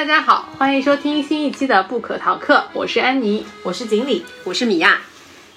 [0.00, 4.98] 大家好，欢迎收听新一期的不可逃课，我是安妮，我是锦鲤，我是米娅。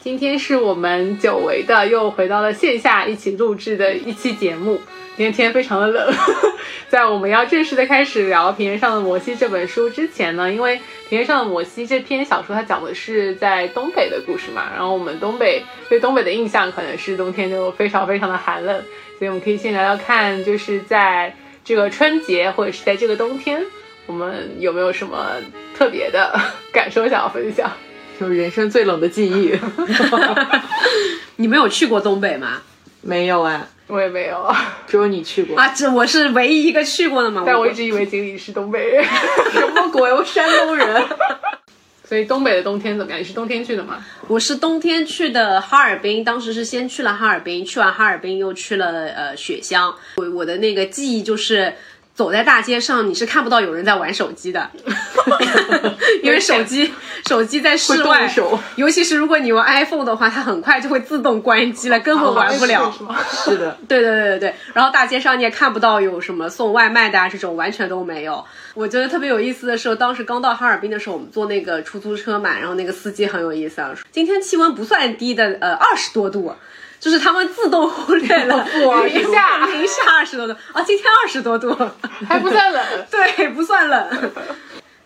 [0.01, 4.81] 今天是我们久违的又回到了线下一起录制的一期节目。
[5.15, 6.13] 今天天非常的冷，
[6.91, 10.75] 在我们要正式的开始聊《平原上的摩西》这本书之前呢，因为
[11.07, 18.83] 《平原上的摩西》这篇小说它讲的是在东北的故事嘛，然后我们东北对东北的印象可能是冬天就非常非常的寒冷，
[19.17, 21.33] 所以我们可以先聊聊看，就是在
[21.63, 23.65] 这个春节或者是在这个冬天，
[24.05, 25.31] 我们有没有什么
[25.77, 26.39] 特别的
[26.73, 27.71] 感受想要分享？
[28.19, 29.53] 就是人生最冷的记忆。
[31.37, 32.61] 你没有去过东北吗？
[33.01, 33.61] 没有哎。
[33.87, 35.67] 我也没有啊，只有你去过啊！
[35.75, 37.43] 这我是唯一一个去过的嘛。
[37.45, 39.03] 但我一直以为锦鲤是东北人，
[39.51, 40.11] 什么鬼？
[40.11, 41.03] 我山东人。
[42.07, 43.19] 所以东北的冬天怎么样？
[43.19, 44.03] 你是冬天去的吗？
[44.27, 49.93] 我是冬天去的哈尔滨，当时是先去了哈尔滨，去完哈尔滨又去了呃雪乡。
[50.15, 51.73] 我我的那个记忆就是。
[52.13, 54.69] 走在大街上，你是看不到有人在玩手机的，
[56.21, 56.93] 因为手机
[57.27, 58.31] 手机在室外，
[58.75, 62.93] 尤其是如果你用 iPhone 的话，它很快就会自动关机了， 根本玩不了。
[63.45, 64.55] 是的，对对对对对。
[64.73, 68.43] 然后大街上你也看不到有什么送外卖的啊，这种完全都没有。
[68.75, 76.53] 我觉得特别有意思的是，当时刚到哈尔滨的时候，我们坐那个出租车嘛，然后那个司机很有意思啊，今天气温不算低的，呃，二十多度。
[77.03, 78.65] 就是他们自动忽略了
[79.03, 81.75] 零下零下二十多度啊，今天二十多度
[82.25, 84.31] 还不算冷， 对，不算冷。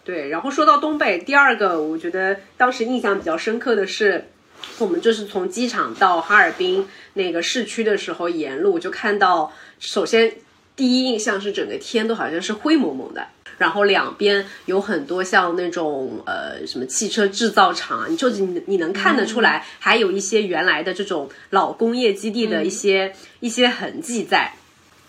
[0.05, 4.29] 对，然后说到东北，第二个我觉得当时印象比较深刻的是，
[4.77, 10.35] 我们就是从机场到哈尔滨那个市区的时候，沿路就看到，首先
[10.75, 13.25] 第一印象是整个天都好像是灰蒙蒙的。
[13.57, 24.53] 然后两边有很多像那种呃什么汽车制造厂，你就你你能看得出来，还有一些原来的这种老工业基地的一些一些痕迹在。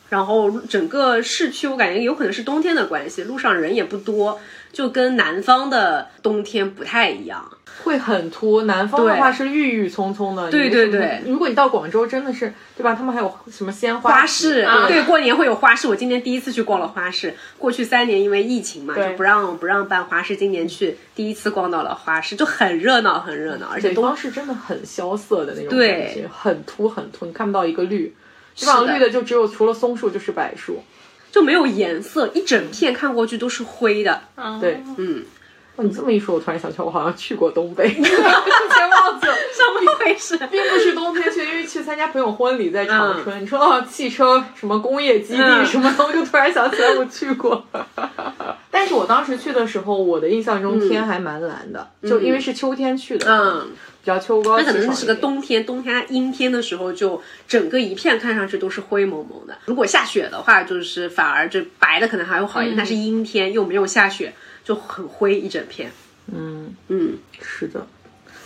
[0.09, 4.41] 然后整个市区我感觉有可能是冬天的关系，路上人也不多，
[4.73, 7.51] 就跟南方的冬天不太一样。
[7.85, 10.51] 会很突，南方的话是郁郁葱葱的。
[10.51, 12.93] 对对对，如果你到广州，真的是对吧？
[12.93, 14.67] 他们还有什么鲜花市？
[14.89, 15.87] 对，过年会有花市。
[15.87, 17.33] 我今年第一次去逛了花市。
[17.57, 20.37] 过去三年因为疫情嘛，就不让不让办花市。
[20.37, 23.69] 今年去第一次逛到了花市，就很热闹，很热闹。
[23.69, 28.13] 而且东是真的很萧瑟的那种感觉，很秃很秃，你看不到一个绿，
[28.59, 30.83] 基本上绿的就只有除了松树就是柏树，
[31.31, 34.21] 就没有颜色，一整片看过去都是灰的。
[34.61, 35.25] 对，嗯。
[35.77, 40.37] 哦你这么一说，我突然想起来，我好像去过东北， 之前忘记了，怎么回事？
[40.51, 43.41] 并不是冬天去，因为去参加朋友婚礼在长春。
[43.41, 47.65] 你说到汽车什么工业基地什么的，我就突然想起来我去过。
[48.73, 53.69] 但是我当时去的时候，我的印象中天还蛮蓝的，就因为是秋天去的，嗯，
[54.09, 54.59] 比较秋高。
[54.59, 59.59] 那可能是个冬天，冬天阴天的时候，就整个一片看上去都是灰蒙蒙的。
[59.67, 62.77] 如果下雪的话，就是反而就白的可能还会好一点。
[62.77, 64.33] 但是阴天又没有下雪。
[64.65, 65.91] 就很灰一整片，
[66.31, 67.87] 嗯嗯，是的，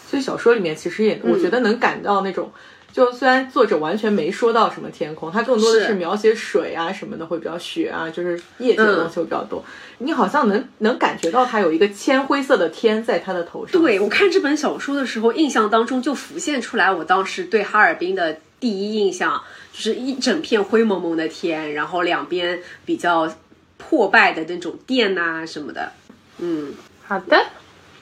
[0.08, 2.52] 所以小说里面其实也，我觉得能感到那种，
[2.92, 9.64] 就虽然作者完全没说到什么天空，他更多的是描写水啊什么的，会比较雪啊，就是夜景的东西会比较多。
[9.98, 13.80] 你好像能能感觉到他有一个铅灰色的天在他的头上。
[13.80, 19.42] 对我看这本小说的时候，印象当中就浮现出来，我当时对哈尔滨的第一印象
[19.72, 23.32] 就是一整片灰蒙蒙的天，然后两边比较
[23.78, 25.92] 破败的那种店呐什么的。
[26.38, 26.74] 嗯，
[27.06, 27.46] 好的，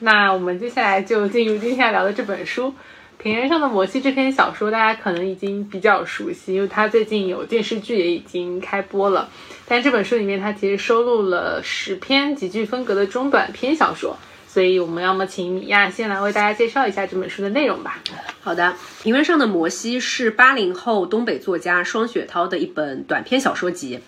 [0.00, 2.68] 那我们接下来就进入今天要聊的这本书
[3.22, 9.28] 《平原上的摩西》这篇小说，大家可能已经比较熟悉，因为它最近有电视剧也已经开播了。
[9.68, 14.16] 但这本书里面，它其实收录了十篇极具风格的中短篇小说，
[14.48, 18.00] 所以我们要么请米娅先来为大家介绍一下这本书的内容吧。
[18.40, 24.00] 好的，《平原上的摩西》是八零后东北作家双雪涛的一本短篇小说集。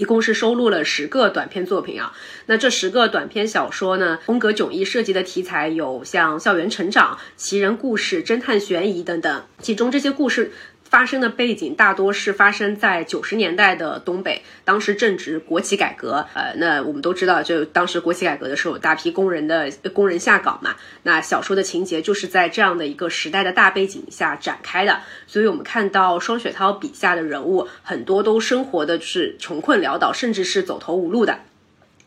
[0.00, 2.14] 一共是收录了十个短篇作品啊，
[2.46, 10.52] 那这十个短篇小说呢，风格迥异，涉及的题材有像校园成长、奇人故事、侦探悬疑等等，其中这些故事。
[10.90, 16.26] 发生的背景大多是发生在九十年代的东北，当时正值国企改革。
[16.34, 20.74] 呃，那我们都知道，就当时国企改革的时候，大批工人的工人下岗嘛。
[21.04, 25.00] 那小说的情节就是在这样的一个时代的大背景下展开的。
[25.28, 31.38] 所以我们看到双雪涛笔下的人物很多都生活的是穷困潦倒，甚至是走投无路的。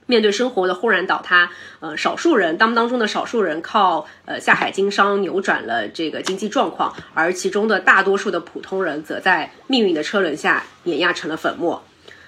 [0.06, 11.84] 面对生活的轰然倒塌，呃，少数人当当中的少数人靠呃下海经商扭转了这个经济状况，而其中的大多数的普通人则在命运的车轮下碾压成了粉末。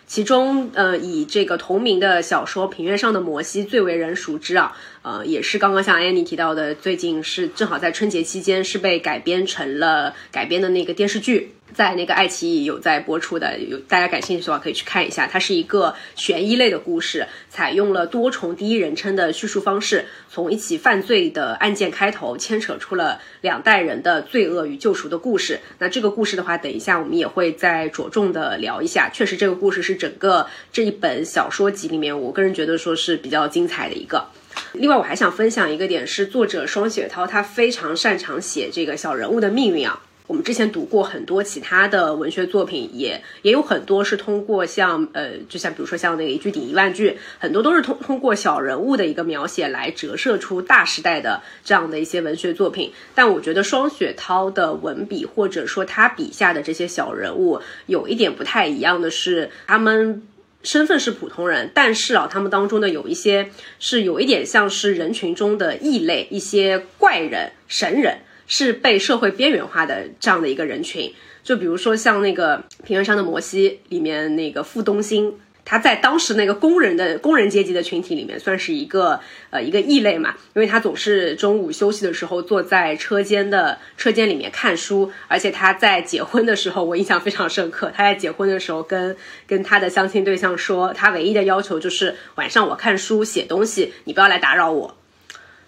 [0.08, 11.55] 其中，呃，以这个同名的小说《平原上的摩西》最为人熟知啊，呃，也是刚刚像安妮提到的，最近是正好在春节期间是被改编成了改编的那个电视剧。
[11.76, 15.28] 在那个爱奇艺有在播出的，有大家感兴趣的话可以去看一下。
[15.28, 25.60] 它是一个悬疑类的故事，采用了多重第一人称的叙述方式，从一起犯罪的案件开头，牵扯出了两代人的罪恶与救赎的故事。
[25.80, 29.10] 那这个故事的话，等一下我们也会再着重的聊一下。
[29.10, 34.26] 确实，这个故事是整个这一本小说集里面，我个人觉得说是比较精彩的一个。
[34.72, 40.02] 另外，我还想分享一个点是，作者双雪涛他非常擅长写这个小人物的命运啊。
[40.28, 52.92] 我们之前读过很多其他的文学作品，也也有很多是通过像呃，就像比如说像那个一句顶一万句，很多都是通通过小人物的一个描写来折射出大时代的这样的一些文学作品。
[53.14, 60.24] 但我觉得双雪涛的文笔或者说他笔下的这些小人物有一点不太一样的是，他们
[60.64, 68.18] 身份是普通人，但是啊，他们当中的有一些是有一点像是人群中的异类，一些怪人、神人。
[68.48, 71.14] 是被社会边缘化的这样的一个人群，
[71.44, 75.34] 就比如说像那个《平原上的摩西》里面那个傅东兴，
[75.64, 79.20] 他在当时那个工人的工人阶级的群体里面算是一个
[79.50, 89.18] 呃一个异类嘛，因为他总是中午休息的时候坐在车间的车间里面看书，而且他在结婚的时候我印象非常深刻，他在结婚的时候跟
[89.48, 94.96] 跟他的相亲对象说，他唯一的要求就是晚上我看书写东西，你不要来打扰我，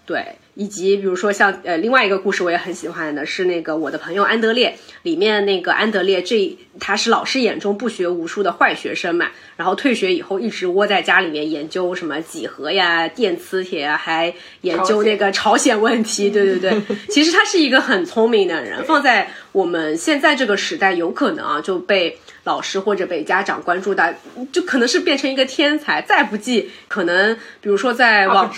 [0.05, 0.35] 对。
[0.57, 22.17] 以及比如说像呃另外一个故事我也很喜欢的是那个我的朋友安德烈里面那个安德烈这他是老师眼中不学无术的坏学生嘛，然后退学以后一直窝在家里面研究什么几何呀电磁铁啊，还研究那个朝鲜问题，对对对， 其实他是一个很聪明的人，放在我们现在这个时代有可能啊就被。
[22.43, 24.09] 老师或者被家长关注到，
[24.53, 28.49] 就可能是变成一个天才，再不济可能，比如说在网，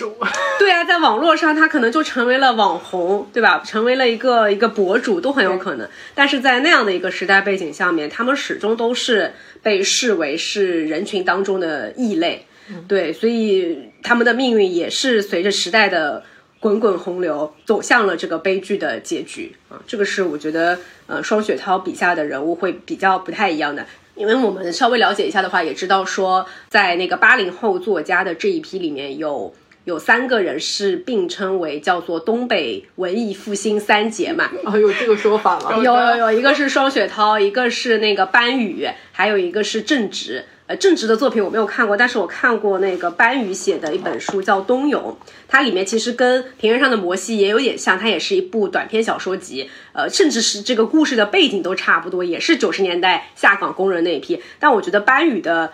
[0.60, 3.60] 对啊，在网络上他可能就成为了网红，对吧？
[3.66, 5.88] 成为了一个一个博主都很有可能。
[6.14, 12.44] 但是在那样的一个时代背景下面，他们始终都是被视为是人群当中的异类，
[12.86, 16.24] 对，所以他们的命运也是随着时代的。
[16.62, 19.80] 滚滚洪流走向了这个悲剧的结局啊！
[19.86, 23.86] 这个是我觉得，呃，双雪涛笔下的人物会比较不太一样的。
[24.14, 29.54] 因为我们稍微了解一下的话，也知道说，在那个八零后作家的这一批里面有
[29.84, 34.50] 有三个人是并称为叫做东北文艺复兴三杰嘛。
[34.64, 35.76] 啊，有这个说法吗？
[35.82, 40.44] 有有有，一个是双雪涛，一个是那个班宇，还有一个是郑执。
[40.66, 45.16] 呃，郑执的作品我没有看过，但是我看过那个班宇写的一本书叫《冬泳》，
[45.48, 54.40] 它里面其实跟《平原上的摩西》也有点像，它也是一部短篇小说集，呃，甚至是这个故事的背景都差不多，也是九十年代下岗工人那一批。
[54.60, 55.72] 但我觉得班宇的。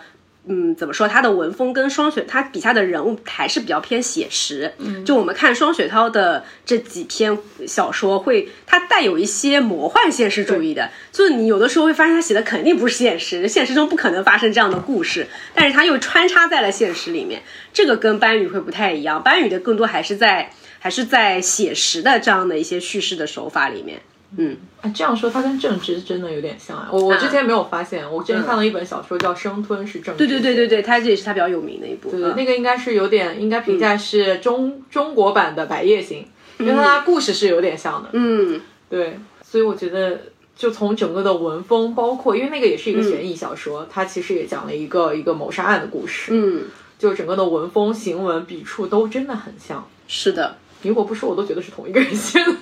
[0.49, 1.07] 嗯，怎么说？
[1.07, 4.73] 他的文风跟双雪，他笔下的人物还是比较偏写实。
[4.77, 10.89] 嗯，就我们看双雪涛的这几篇小说，会他带有一些魔幻现实主义的。
[11.11, 17.41] 就是你有的时候会发现他写的肯定不是现实，现实中不可能发生这样的故事，但是他又穿插在了现实里面。
[17.73, 23.99] 这个跟班宇会不太一样，班宇的更多还是在还是在写实的这样的一些叙事的手法里面。
[24.35, 26.89] 嗯，啊这样说它跟郑芝真的有点像啊！
[26.91, 32.11] 我我之前没有发现，我之前看了一本小说叫《生吞》，是郑对对对对对，它这也是它比较有名的一部。
[32.11, 36.25] 对，那个应该是有点，应该评价是中中国版的《白夜行》，
[36.63, 38.09] 因为它故事是有点像的。
[38.11, 40.19] 嗯，对，所以我觉得
[40.55, 46.31] 就从整个的文风，包括因为那个也是一个悬疑小说，它其实也讲了一个一个谋杀案的故事。
[46.33, 46.63] 嗯，
[46.99, 49.87] 就整个的文风、行文、笔触都真的很像。
[50.09, 52.51] 是的，如果不说，我都觉得是同一个人写的。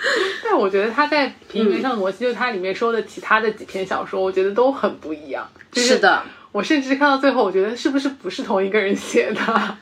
[0.44, 5.48] 但我觉得他在《平原上的摩西》就他里面说的其他的几篇小说，我觉得都很不一样。
[5.72, 9.40] 是的，我甚至看到最后，我觉得是不是不是同一个人写的？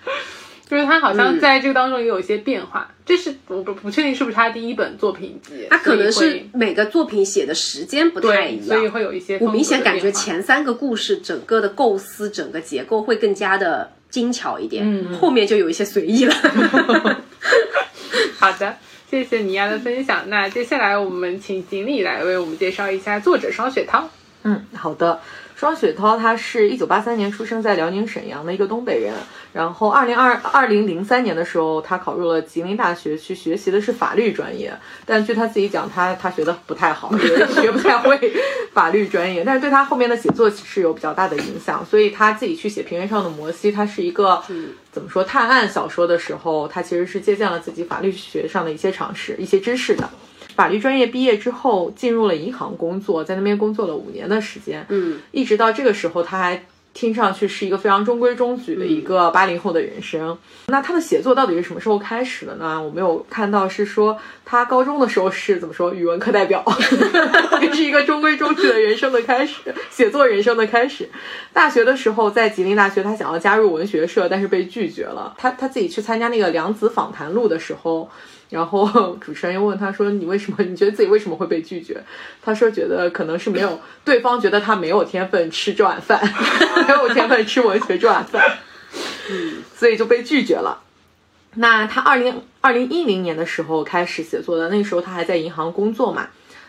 [0.69, 2.93] 就是他好像在这个当中也有一些变化。
[3.05, 5.65] 这是我不不确定是不是他第一本作品集。
[5.71, 9.39] 他可能是每个作品写的时间不太一样，所以会有一些。
[9.39, 16.35] 我明显感觉前三个故事整个的构思、整个结构会更加的精巧一点，嗯，后面就有一些随意了。
[18.41, 18.77] 好的。
[19.09, 20.29] 谢谢尼亚的分享。
[20.29, 24.09] 那接下来我们请锦鲤来为我们介绍一下作者双雪涛。
[24.43, 25.21] 嗯，好的。
[25.57, 29.15] 双雪涛他是一九八三年出生在辽宁沈阳的一个东北人。
[29.55, 34.77] 然后二零二二零零三年的时候，他考入了吉林大学去学习的是法律专业。
[35.07, 37.11] 但据他自己讲，他他学的不太好，
[37.59, 38.35] 学不太会
[38.75, 39.43] 法律专业。
[39.45, 41.83] 但是对他后面的写作是有比较大的影响。
[41.87, 44.43] 所以他自己去写《平原上的摩西》，他是一个
[44.93, 50.11] 怎么说探案小说的时候，他其实是借鉴了自己法律学上的一些常识、一些知识的。
[50.57, 54.85] 法律专业毕业之后，进入了银行工作，在那边工作了五年的时间。
[54.89, 60.37] 嗯，一直到这个时候，他还听上去是一个非常中规中矩的一个八零后的人生。
[60.69, 62.83] 那他的写作到底是什么时候开始的呢？
[62.83, 66.65] 我没有看到是说他高中的时候是怎么说语文课代表，
[67.61, 71.07] 也是一个中规中矩的人生的开始，写作人生的开始。
[71.53, 75.35] 大学的时候在吉林大学，他想要加入文学社，但是被拒绝了。
[75.37, 78.11] 他他自己去参加那个梁子访谈录的时候。
[78.49, 80.59] 然后 主持人又问他说：“你为什么？
[80.65, 82.03] 你觉得自己为什么会被拒绝？”
[82.43, 86.23] 他说：“觉得可能是没有对方觉得他没有天分吃这碗饭，
[86.87, 88.59] 没有天分吃文学这碗饭，
[89.31, 90.83] 嗯，所以就被拒绝了。”
[91.59, 96.29] 那他二零二零一零年的时候开始写作的，那时候他还在银行工作嘛。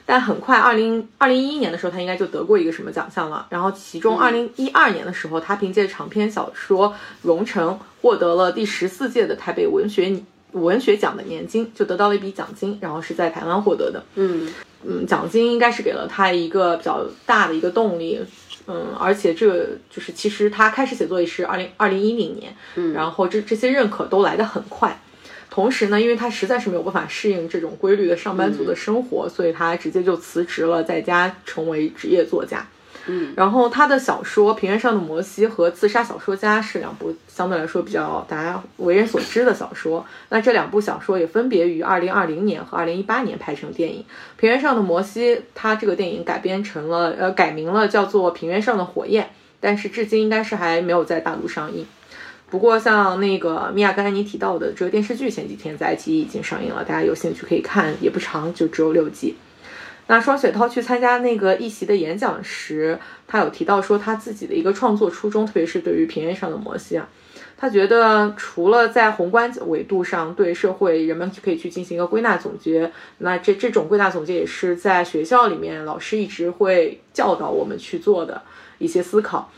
[0.10, 3.46] 但很快二零二零一一年的时候，他应该就得过一个什么奖项了。
[3.50, 6.90] 然后其中二零一二年的时候，他凭借长篇小说
[7.24, 7.70] 《荣城》
[8.02, 10.24] 获得了第十四届的台北文学。
[10.62, 14.04] 文学奖的年金就得到了一笔奖金，然后是在台湾获得的。
[14.16, 14.54] 嗯
[14.86, 18.20] 嗯，奖金应该是给了他一个比较大的一个动力。
[18.68, 22.56] 嗯，而且这个就是其实他开始写作也是二零二零一零年。
[22.76, 25.00] 嗯，然后这这些认可都来得很快。
[25.50, 32.68] 同时呢，因为他实在是没有办法适应这种规律的上班族的生活，所以他直接就辞职了，在家成为职业作家。
[33.36, 40.06] 然后他的小说《平原上的摩西》和《自杀小说家》是两部相对来说比较大家为人所知的小说。
[40.30, 44.02] 那这两部小说也分别于二零二零年和二零一八年拍成电影。
[44.38, 49.24] 《平原上的摩西》它这个电影改编成了呃改名了叫做《平原上的火焰》，
[49.60, 51.86] 但是至今应该是还没有在大陆上映。
[52.50, 59.36] 不过像那个米娅刚才你提到的这个电视剧，前几天在爱奇艺已经上映了，大家有兴趣可以看，也不长，就只有六集。
[60.08, 62.98] 那双雪涛去参加那个一席的演讲时，
[63.28, 67.08] 他有提到说他自己的一个创作初衷，特别是对于平原上的摩西啊，
[67.58, 78.42] 他觉得除了在宏观维度上对社会人们可以去进行一个归纳总结，那这这种归纳总结也是在学校里面老师一直会教导我们去做的
[78.78, 79.52] 一些思考。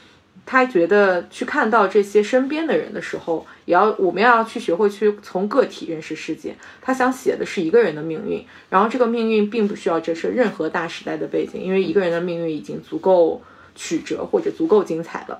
[0.51, 6.55] 他觉得去看到这些身边的人的时候，也要我们要去学会去从个体认识世界。
[6.81, 13.43] 他想写的是一个人的命运，然后这个命运并不需要折射任何大时代的背景，因为一个人的命运已经足够
[13.75, 15.39] 曲折或者足够精彩了。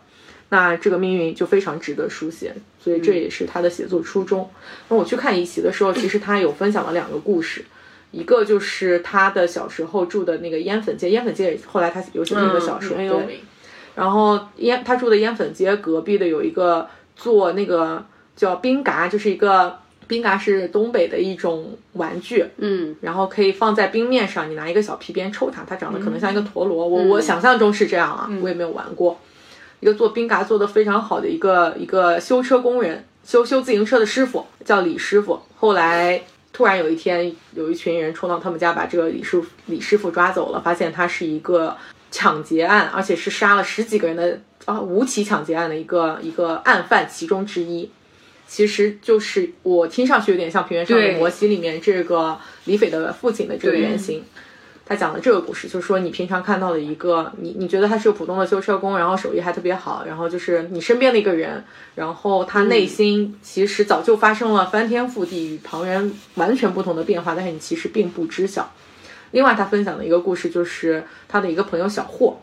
[0.49, 4.47] 那这个命运就非常值得书写，所以这也是他的写作初衷。
[4.89, 7.65] 那我去看一席的时候，其实他有分享了两个故事，
[8.11, 13.39] 一个就是他的小时候住的那个烟粉街，烟粉街后来他有写那个小说，对。
[13.99, 16.87] 然后烟，他住的烟粉街隔壁的有一个
[17.17, 18.01] 做那个
[18.33, 19.77] 叫冰嘎，就是一个
[20.07, 29.19] 冰嘎是东北的一种玩具，嗯，然后可以放在冰面上，你拿一个小皮鞭抽它，它长得可能像一个陀螺，我我想象中是这样啊，我也没有玩过。
[29.81, 35.41] 一个做冰嘎做的非常好的一个一个修车工人，修修自行车的师傅叫李师傅。
[35.57, 41.75] 后来突然有一天，有一群人冲到他们家，把这个李师李师傅抓走了，发现他是一个。
[42.11, 47.89] 抢劫案，而且是杀了十几个人的啊，五起抢劫案的一个一个案犯其中之一，
[48.47, 54.23] 其实就是我听上去有点像《平原上的摩西》里面这个李斐的父亲的这个原型。
[54.85, 61.63] 他讲的这个故事，就是说你平常看到的一个你，你觉得他是个普通的修车工，然后手艺还特别好，然后就是你身边的一个人，
[61.93, 68.71] 然后他内心其实早就发生了翻天覆地与旁人完全不同的变化，但是你其实并不知晓。
[69.31, 72.39] 另外，他分享的一个故事就是他的一个朋友小霍，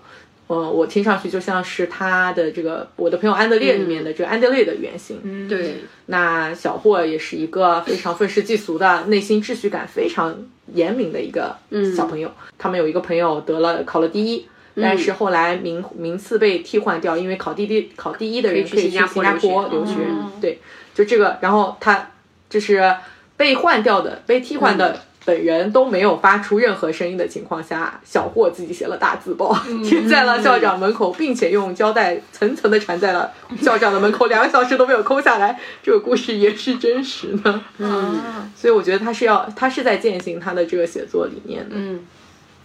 [0.48, 5.20] 嗯，我听上去就像是他的这个我的朋友安德烈里面的这个安德烈的原型。
[5.24, 5.82] 嗯，对。
[6.06, 10.36] 那小霍也是一个非常愤世嫉俗的、内心秩序感非常
[10.72, 11.56] 严明的一个
[11.96, 12.30] 小朋友。
[12.56, 19.94] 他们有一个朋友得了考了第一，但是后来名名次被替换掉，因为考第第考第一的人可以去新加坡留学。
[20.40, 20.60] 对，
[20.94, 22.10] 就这个，然后他
[22.48, 22.94] 就是
[23.36, 25.00] 被换掉的，被替换的。
[25.26, 29.52] 本人都没有发出任何声音的情况下，小霍自己写了大字报，
[29.84, 35.58] 贴在了校长门口，并且用胶带层层的缠在了校长的门口，两个小时都没有抠下来。
[35.82, 41.74] 这个故事也是真实的，嗯，所以我觉得他是要，他是在践行他的这个写作理念的。
[41.74, 42.06] 嗯，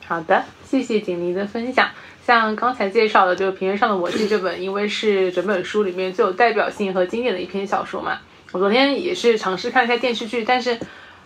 [0.05, 1.89] 好的，谢谢锦妮的分享。
[2.23, 8.19] 像刚才介绍的这个《平原上的我记》这本，因为是整本书里面最有代表性和经典的一篇小说嘛，
[8.51, 10.77] 我昨天也是尝试看一下电视剧，但是。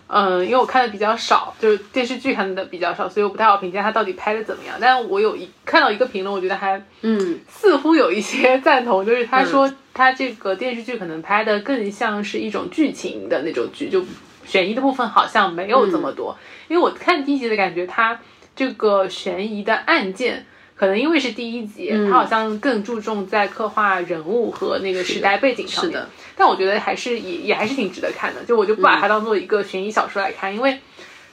[0.08, 4.78] 嗯，因为我看的比较少，就是电视剧看的比较少，所以我不太好评价它到底拍的怎么样。
[4.80, 14.04] 但我有一看到一个评论，我觉得还嗯，似乎有一些赞同，就是他说他这个电视剧可能拍的更像是一种剧情的那种剧，就
[14.46, 16.38] 悬疑的部分好像没有这么多。
[16.68, 18.20] 因为我看第一集的感觉，他
[18.56, 20.46] 这个悬疑的案件。
[20.76, 25.94] 可能因为是第一集，他好像更注重在刻画人物和那个时代背景上面。
[25.94, 28.44] 是的，但我觉得还是也也还是挺值得看的。
[28.44, 30.78] 就我就不把它当做一个悬疑小说来看，因为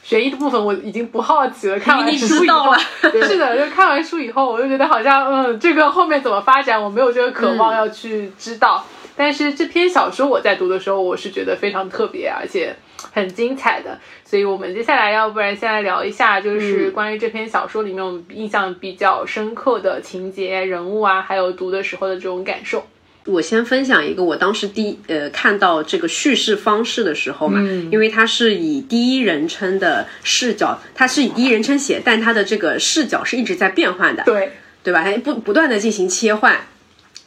[0.04, 1.78] 悬疑的部分我已经不好奇了。
[1.78, 2.72] 看完你书以后
[3.26, 8.87] 是的，就看完书以后，我就觉得好像嗯，这个后面怎么发展，我没有这个渴望要去知道。
[9.16, 12.75] 但是这篇小说我在读的时候，我是觉得非常特别，而且
[13.12, 13.99] 很精彩的。
[14.25, 22.85] 所以我们接下来要不然先来聊一下，就是关于这篇小说里面我们印象比较深刻的情节、人物啊，还有读的时候的这种感受。
[23.25, 27.61] 我先分享一个，我当时第一呃看到这个叙事方式的时候嘛，
[27.92, 34.50] 因为它是以第一人称的视角，它是以第一人称写，但它的这个视角是一直在变换的，对，
[34.83, 35.04] 对吧？
[35.04, 36.66] 它不不断的进行切换，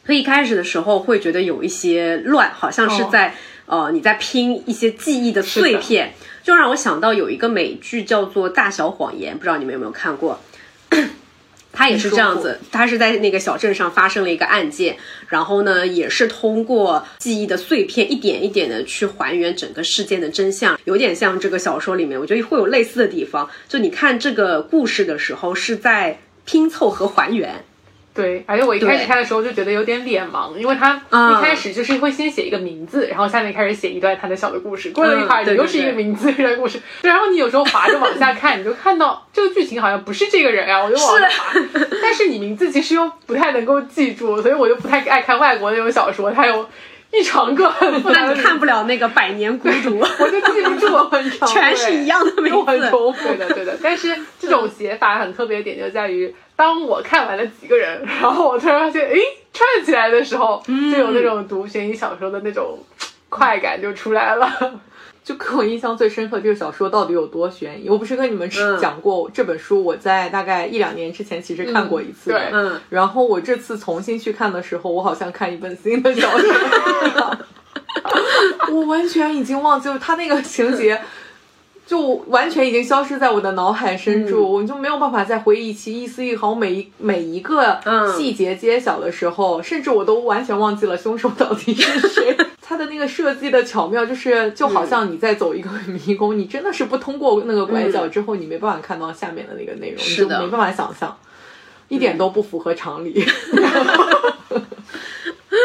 [0.04, 3.34] 所以一开始的时候会觉得有一些乱，好像是在、
[3.66, 10.40] 呃你在拼一些记忆的碎片，就让我想到有一个美剧叫做《大小谎言》，不知道你们有没有看过？
[11.78, 14.96] 它也是这样子，它是在那个小镇上发生了一个案件，
[15.28, 23.50] 然后呢，也是通过记忆的碎片，一点一点的去还原整个事件的真相，有点像这个小说里面，我觉得会有类似的地方。
[23.68, 27.62] 就你看这个故事的时候，是在拼凑和还原。
[28.16, 31.36] 对，而且我一开始看的时候就觉得有点脸盲，因为他嗯。
[31.36, 41.60] 一开始就是会先写一个名字，然后下面开始写一段他的小的故事，过了一会儿又是一个名字一段故事， 对，然后你有时候滑着往下看，你就看到 这个剧情好像不是这个人啊，我就往下滑，
[42.02, 46.66] 但是你名字其实又不太能够记住，所以我就不太爱看外国那种小说，它有
[47.18, 47.72] 一长个
[48.12, 52.90] 那你看不了那个《百年孤独 》，我就记不住， 很长全是一样的名又很字。
[52.90, 53.76] 重复对的，对的。
[53.82, 59.18] 但是这种写法很特别的点就在于，当我看完了几个人，然后我突然发现，诶，
[59.52, 62.78] 串起来的时候，就有那种读悬疑小说的那种
[63.28, 64.80] 快感就出来了。
[65.26, 67.90] 就给我印象最深刻，这个小说到底有多悬疑？
[67.90, 72.38] 我不是跟你们嗯讲过、这本书，我在大概一两年之前其实看过一次的。
[72.38, 77.38] 对嗯，然后我这次重新去看的时候，我好像看一本新的小说一样，
[78.70, 81.02] 我完全已经忘记了他那个情节。
[81.86, 92.36] 就完全已经消失在我的脑海深处，嗯我就没有办法再回忆起一丝一毫每一每一个嗯细节揭晓的时候，甚至我都完全忘记了凶手到底是谁。
[92.60, 101.16] 他的那个设计的巧妙，就是就好像你在走一个迷宫，你真的是不通过那个拐角之后，你没办法看到下面的那个内容，你就没办法想象，
[101.86, 103.24] 一点都不符合常理。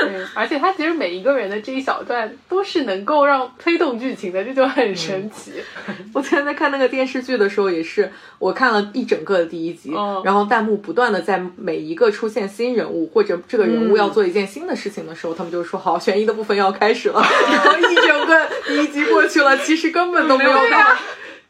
[0.08, 5.54] 对，而且他其实每一个人的这一小段都是能够让推动剧情的，这就很神奇。
[6.14, 20.98] 我之前在看那个电视剧的时候，也是我看了一整个的第一集，哦然后弹幕不断的在每一个出现新人物或者这个人物要做一件新的事情的时候，他们就说好，悬疑的部分要开始了， 然后一整个第一集过去了，其实根本都没有 看。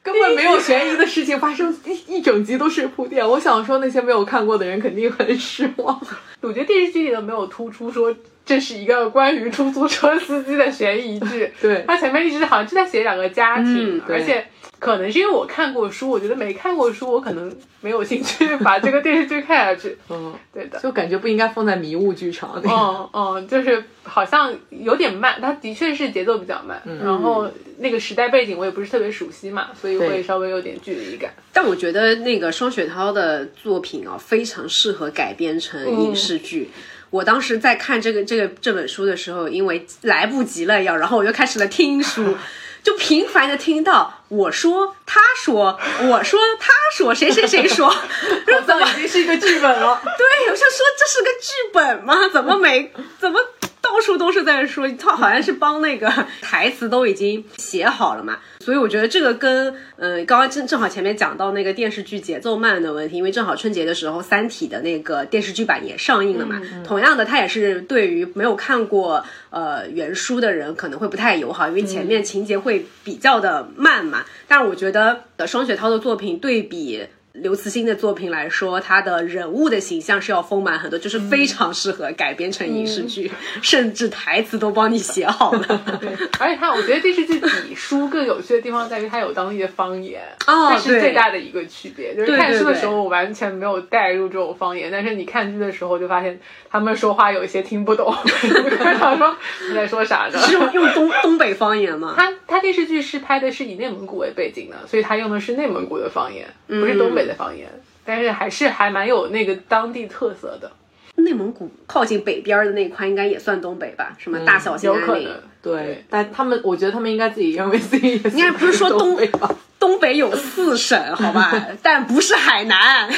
[0.04, 3.24] 根本没有悬疑的事情发生，一一整集都是铺垫。
[3.24, 6.02] 我想说，那些没有看过的人肯定很失望。
[6.42, 8.12] 我觉得电视剧里都没有突出说
[8.46, 11.52] 这是一个关于出租车司机的悬疑剧。
[11.62, 14.46] 对他前面一直好像就在写两个家庭，嗯而且
[14.80, 19.96] 可能是因为我看过书，我觉得没看过书，我可能没有兴趣把这个电视剧看下去。
[20.10, 20.80] 嗯，对的。
[20.80, 22.68] 就感觉不应该放在迷雾剧场里。
[22.68, 31.32] 嗯嗯，就是好像有点慢，它的确是节奏比较慢，然后那个时代背景我也不是特别熟悉嘛，所以会稍微有点距离感。
[31.54, 36.72] 但我觉得那个双雪涛的作品啊，非常适合改编成影视剧。
[37.12, 42.36] 我当时在看这个这个这本书的时候，因为来不及了要，然后我就开始了听书，
[42.82, 47.94] 就频繁的听到我说他说我说他说谁谁谁说，
[48.48, 50.02] 这怎么已经是一个剧本了。
[50.18, 52.16] 对，我就说这是个剧本吗？
[52.34, 53.40] 怎么没怎么
[53.82, 54.88] 到处都是在说？
[54.98, 56.08] 他好像是帮那个
[56.42, 58.38] 台词都已经写好了嘛。
[58.60, 66.62] 所以我觉得这个跟呃刚刚正正好前面讲到那个电视剧节奏慢的问题，因为正好春节的时候《三体》的那个电视剧版也上映了嘛。
[66.86, 74.24] 同样的，它也是对于没有看过呃原书的人可能会不太友好，因为前面情节会比较的慢嘛。
[74.48, 77.08] 但是我觉得呃双雪涛的作品对比。
[77.34, 85.82] 刘慈欣的作品来说，他的人物的形象是要丰满很多，就是非常适合改编成影视剧，甚至台词都帮你写好了。
[86.00, 92.14] 对， 而且他，我觉得电视剧比书更有趣的地方在于它有当地的方言，哦这是最大的一个区别。
[92.14, 96.38] 就是看书的时候，我完全没有带入这种方言，但是你看剧的时候就发现
[96.70, 99.36] 他们说话有一些听不懂， 我想说
[99.70, 100.38] 你在说啥呢？
[100.40, 102.14] 是用用东东北方言吗？
[102.18, 107.70] 他他电视剧是拍的是以内蒙古为背景的，所以他用的是内蒙古的方言，不是东北的方言，
[108.06, 110.72] 但是还是还蛮有那个当地特色的，
[111.16, 114.16] 内蒙古靠近北边的那一块应该也算东北吧？
[114.18, 115.30] 什么大小兴安岭？
[115.62, 119.54] 对，但他们，我觉得他们应该自己认为自己应应该不是说东北吧？
[119.78, 123.10] 东北有四省，好吧， 但不是海南，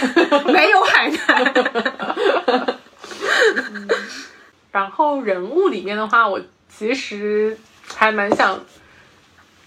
[0.46, 1.54] 没有海南。
[4.72, 7.58] 然后人物里面的话，我其实
[7.96, 8.60] 还蛮想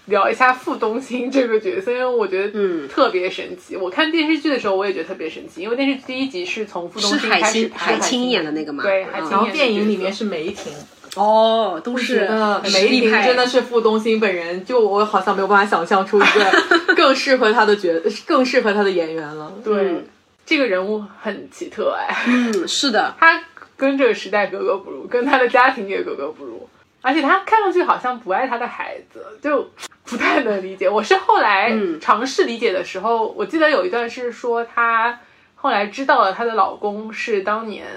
[0.07, 2.87] 聊一下傅东兴这个角色，因为我觉得嗯。
[2.87, 3.75] 特别神奇。
[3.77, 8.83] 我看电视剧的时候，我也觉得特别神奇，因为电视剧第一集是从傅东是海兴开始清拍的，海清演的那个嘛？
[8.83, 10.73] 对海嗯清然后电影里面是是梅婷，
[11.15, 12.27] 哦，都是
[12.73, 17.89] 梅婷真的是傅东兴本人，就我好像没有办法想象出一个 更适合他的角，
[18.25, 19.53] 更适合他的演员了。
[19.63, 20.05] 对、嗯
[20.45, 23.43] 这个人物很奇特哎，嗯，是的， 他
[23.75, 26.69] 跟这个时代格格不入，跟他的家庭也格格不入，
[27.07, 29.65] 而且他看上去好像不爱他的孩子，就
[30.03, 30.89] 不太能理解。
[30.89, 31.97] 我是后来嗯。
[32.01, 35.17] 尝试理解的时候，我记得有一段是说她
[35.55, 37.87] 后来知道了她的老公是当年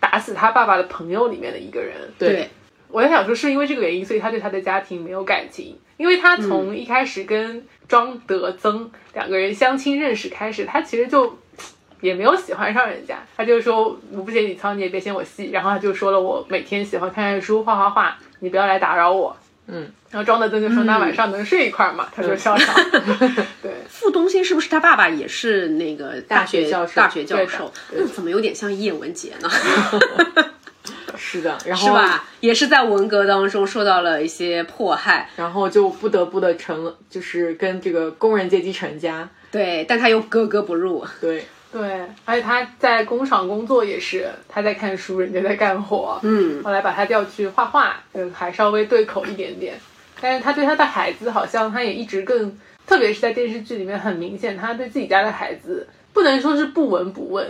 [0.00, 1.94] 打死她爸爸的朋友里面的一个人。
[2.18, 2.50] 对，
[2.88, 11.38] 我在想说，是因为这个原因，所以他对她的家庭没有感情，因为他从一开始跟庄德增两个人相亲认识开始，他其实就
[12.02, 19.36] 也没有喜欢上人家，他就说我不嫌你糙，你也别嫌我细，然后他就说了我每天喜欢看看书、画画画，你不要来打扰我。
[19.70, 22.08] 嗯，然后庄德增就说那晚上能睡一块儿吗？
[22.14, 22.72] 他就笑笑。
[23.62, 27.70] 对，傅东兴是不是他爸爸也是那个大学教授大学教授？
[27.92, 29.50] 那怎么有点像叶文洁呢？
[31.20, 32.24] 是的， 然后是吧？
[32.40, 39.28] 也是在文革当中受到了一些迫害，然后就不得不的成了，就是跟这个工人阶级成家。
[39.50, 41.04] 对，但他又格格不入。
[41.20, 41.46] 对，
[41.78, 46.18] 对，而且他在工厂工作也是，他在看书，人家在干活。
[46.24, 49.74] 嗯，后来把他调去画画，嗯，还稍微对口一点点。
[50.20, 57.46] 但是他对他的孩子好像他也一直更，特别是在电视剧里面很明显，他对自己家的孩子不能说是不闻不问，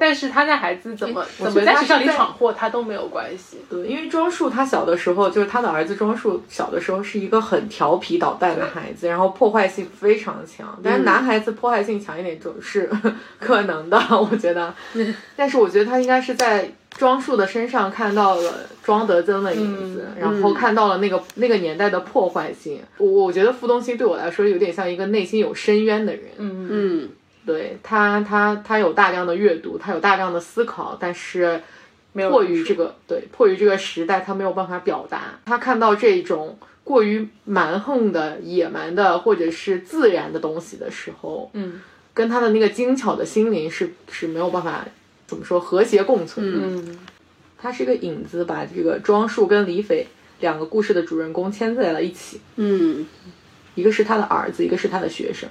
[0.00, 3.58] 但是他家孩子怎么怎么在学校里闯祸，他都没有关系。
[3.68, 10.80] 对，因为庄树他小的时候，就是他的儿子庄树小的时候是一个很调皮捣蛋的孩子，然后破坏性非常强。
[10.82, 12.90] 但是男孩子破坏性强一点总是
[13.38, 14.74] 可能的，我觉得。
[15.36, 22.80] 但是我觉得他应该是在庄树的身上看到了庄德增的影子，然后看到了那个那个年代的破坏性。
[22.96, 26.22] 我我觉得傅东兴对我来说有点像一个内心有深渊的人。
[26.38, 27.08] 嗯嗯，
[27.52, 31.60] 对他，他他有大量的阅读，他有大量的思考，但是
[32.12, 35.38] 没有迫于这个对迫于这个时代，他没有办法表达。
[35.44, 41.80] 他看到这种过于蛮横的、野蛮的或者是自然的东西的时候，嗯
[42.14, 44.84] 跟他的那个精巧的心灵是是没有办法
[45.26, 46.58] 怎么说和谐共存的。
[46.62, 46.98] 嗯
[47.62, 50.06] 他是一个引子，把这个庄树跟李斐
[50.40, 53.06] 两个故事的主人公牵在了一起，嗯，
[53.74, 55.46] 一个是他的儿子，一个是他的学生。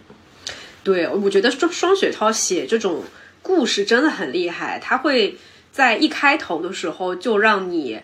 [0.89, 3.03] 对，我觉得双双雪涛写这种
[3.43, 5.37] 故事真的很厉害，他会
[5.71, 7.99] 在一开头的时候就让你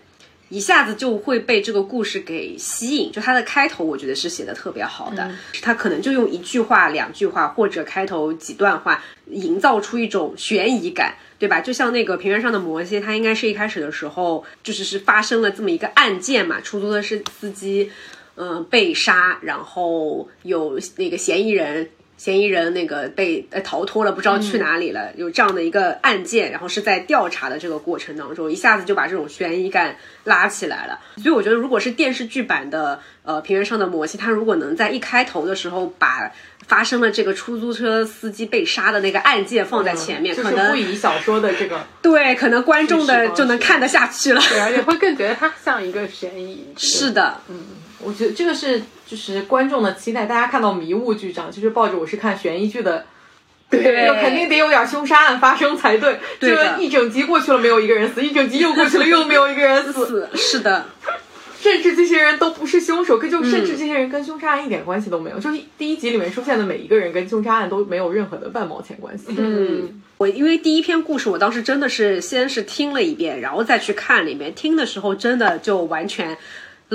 [0.50, 3.12] 一下子就会被这个故事给吸引。
[3.12, 5.32] 就他的开头，我觉得是写的特别好的，
[5.64, 11.16] 他可能就用一句话、两句话或者开头几段话，营造出一种悬疑感。
[11.38, 11.60] 对吧？
[11.60, 17.92] 就像那个平原上的摩西，他应该是一开始的时候，就是是发生了这么一个案件嘛，出租车司司机，
[18.36, 31.00] 嗯、被杀，然后有那个嫌疑人，嫌疑人那个被呃逃脱了，不知道去哪里了，有这样的一个案件，然后是在调查的这个过程当中，一下子就把这种悬疑感拉起来了。
[31.18, 36.32] 所以我觉得，如果是电视剧版的呃平原上的摩西，他如果能在一开头的时候把
[36.66, 44.42] 发生了这个出租车司机被杀的那个案件放在前面，就是可能不以小说的这个对，可能观众的就能看得下去了。
[44.50, 46.66] 对，而且会更觉得它像一个悬疑。
[46.78, 47.60] 是的，嗯
[48.00, 53.06] 我觉得这个是就是观众的期待，大家看到迷雾剧场，就是抱着我是看悬疑剧的，
[53.70, 56.20] 对就肯定得有点凶杀案发生才对。
[56.40, 60.86] 对的这一整集过去了没有一个人死，一整集又过去了又没有一个人死， 是是的，
[61.60, 65.40] 甚至这些人都不是凶手，可就甚嗯至这些人跟凶杀案一点关系都没有。
[65.40, 69.26] 就是第一集里面出现的每一个人跟凶杀案都没有任何的半毛钱关系。
[69.38, 74.54] 嗯，我因为第一篇故事，我当时真的是先是听了一遍，然后再去看里面。
[74.54, 76.38] 听的时候真的就完全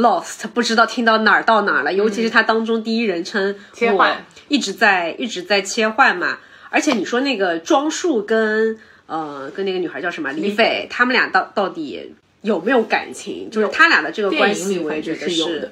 [0.01, 1.93] lost，不知道听到哪儿到哪儿了。
[1.93, 4.17] 尤其是他当中第一人称切换我
[4.49, 6.39] 一直在一直在切换嘛。
[6.69, 13.51] 而且你说那个庄树跟呃跟那个女孩叫什么李斐，他们俩到到底有没有感情？
[13.51, 15.71] 就是他俩的这个关系，我也觉得是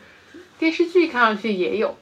[0.59, 1.97] 电视剧看上去也有，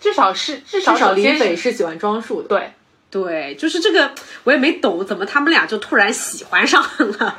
[0.00, 2.48] 至少是至少至少李斐是喜欢庄树的。
[2.48, 2.70] 对。
[3.12, 4.12] 对，就是这个
[4.44, 6.80] 我也没懂，怎么他们俩就突然喜欢上
[7.18, 7.38] 了？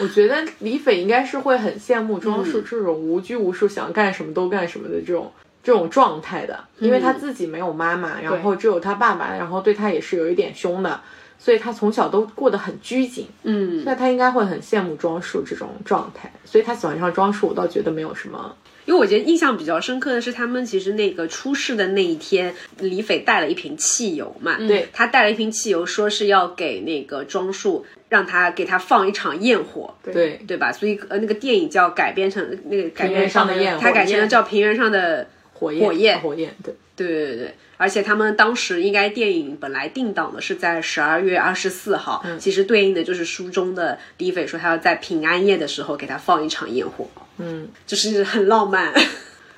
[0.00, 11.00] 我觉得李斐应该是会很羡慕庄嗯树这种无拘无束、想干什么都干什么的这种这种状态的，因为他自己没有妈妈，然后只有他爸爸，然后对他也是有一点凶的，
[11.38, 18.54] 所以他从小都过得很拘谨，嗯，那他应该会很羡慕庄树这种状态，所以他喜欢上庄树，我倒觉得没有什么。
[18.86, 30.56] 因为我觉得印象比较深刻的是，他们其实那个出事的那一天，李斐带了一瓶汽油嘛，对他带了一瓶汽油，说是要给那个庄树，让他给他放一场焰火，对，对。
[30.56, 30.72] 吧？
[30.72, 48.92] 所以呃，那个电影叫改编成那个改编平原上的焰火他改成了叫《平原上的火焰，火焰火焰，对，对对对对，而且他们当时应该电影本来定档的是在十二月二十四号，其实对应的就是书中的李斐说他要在平安夜的时候给他放一场焰火，嗯，就是很浪漫。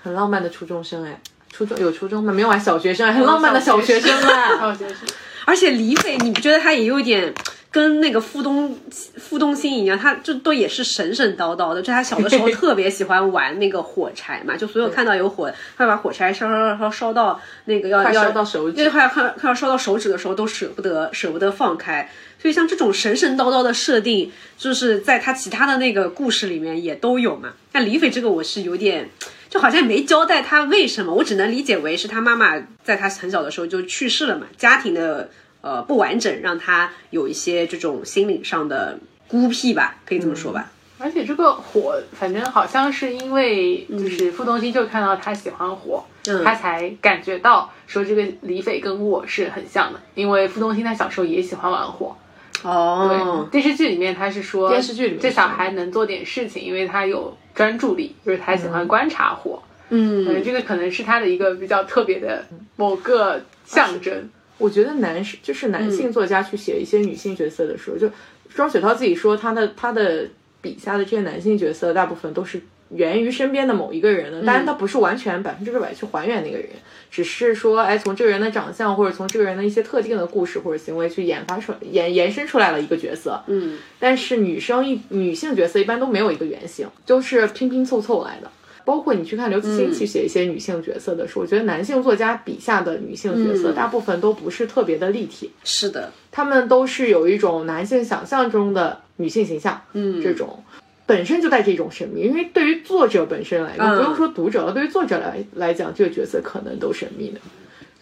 [0.03, 1.21] 很浪漫的初中生哎，
[1.53, 2.33] 初中有初中吗？
[2.33, 4.57] 没有啊，小学生，很浪漫的小学生啊。
[4.59, 4.97] 小学生，
[5.45, 7.31] 而且李斐，你不觉得他也有点
[7.73, 8.77] 跟那个傅东
[9.17, 11.81] 傅东心一样，他就都也是神神叨叨的。
[11.81, 22.11] 就他小的时候 特别喜欢玩那个火柴嘛，就所有看到有火，他把火柴烧烧烧烧到那个要要烧到手指，因为快要快快要烧到手指的时候都舍不得舍不得放开。
[22.41, 27.53] 所以像这种神神叨叨的设定，就是在他其他的那个故事里面也都有嘛。
[27.73, 29.11] 那李斐这个我是有点。
[29.51, 32.55] 就好像没交代他为什么，我只能理解为是他妈妈
[32.85, 35.29] 在他很小的时候就去世了嘛，家庭的
[35.61, 40.71] 呃不完整让他有一些这种心理上的孤僻吧，可以这么说吧。
[40.99, 46.05] 而且这个火，反正好像是因为就是傅东心就看到他喜欢火，
[46.45, 52.17] 他才感觉到说这个李斐跟我是很像的，因为傅东心他小时候也喜欢玩火。
[52.63, 57.37] 哦，对，电视剧里面他是说电视剧里面这小孩能做点事情，因为他有。
[57.53, 62.47] 专注力就是他喜欢观察火，嗯，这个可能是他的一个比较特别的
[62.77, 64.31] 某个象征。
[64.61, 68.09] 我觉得男是就是男性作家去写一些女性角色的时候，就
[68.55, 70.29] 庄雪涛自己说，他的他的
[70.61, 72.61] 笔下的这些男性角色大部分都是。
[72.93, 76.67] 源于身边的某一个人的，当然他不是完全百分之百去还原那个人，
[77.09, 83.41] 只是说，哎，从这个人的长相或者从这个人的一些特定的故事或者行为去研发出延延伸出来了一个角色。
[83.47, 88.51] 嗯，但是女生一女性角色一般都没有一个原型，都是拼拼凑凑来的。
[88.91, 95.49] 包括你去看刘慈欣去写一些女性角色的时候，我觉得男性作家笔下的女性角色大部分都不是特别的立体。
[95.63, 99.81] 是的，他们都是有一种男性想象中的女性形象。
[99.93, 100.65] 嗯，这种。
[101.07, 107.41] 本身就带着一种神秘，因为对于作者本身来讲，不用说读者了，对于作者来来讲，这个角色可能都神秘的，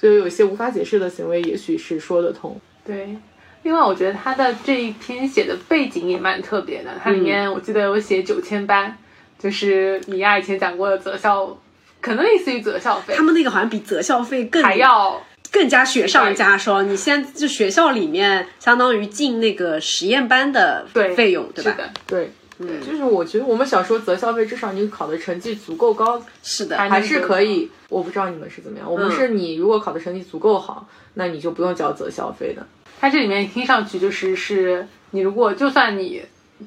[0.01, 2.59] 所以有一些无法解释的行为，也许是说得通。
[2.83, 3.15] 对，
[3.63, 8.97] 另外我觉得他的这一篇写的背景也蛮特别的，它里面我记得有写九千班，
[9.39, 11.57] 就是米娅以前讲过的择校，
[12.01, 16.89] 可能类似于择校费，他们那个好像比择校费更还要更加雪上加霜。
[16.89, 21.77] 你现在就学校里面相当于进那个实验班的费用，对吧？
[22.07, 22.31] 对。
[22.61, 27.71] 嗯，就是我觉得我们小时候择校费，至少你考的成绩足够高，是的，还是可以。
[27.89, 32.67] 我不知道你们是怎么样，我们是你如果考的成绩足够好，那你就不用交择校费的。
[33.01, 36.21] 它这里面听上去就是是你如果就算你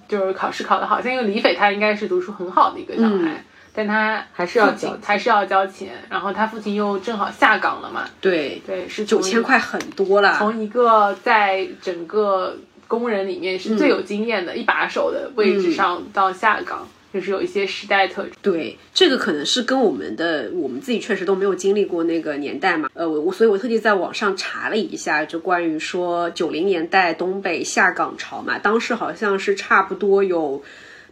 [0.08, 5.94] 就是考试考得好，像因为李斐他应该是读书很好的一个小孩，但他还是要交，还是要交钱。
[6.10, 12.58] 然后他父亲又正好下岗了嘛，对对，是九千块很多了，从一个在整个。
[12.92, 18.32] 工人里面是最有经验的一把手的位置上到下岗，就是有一些时代特征。
[18.42, 22.90] 对，这个可能是跟我们的我们自己确实都没有经历过那个年代嘛。
[22.94, 30.64] 呃，我我所以，我特地在网上查了一下，就关于说九零年代东北下岗潮嘛，当时好像是差不多有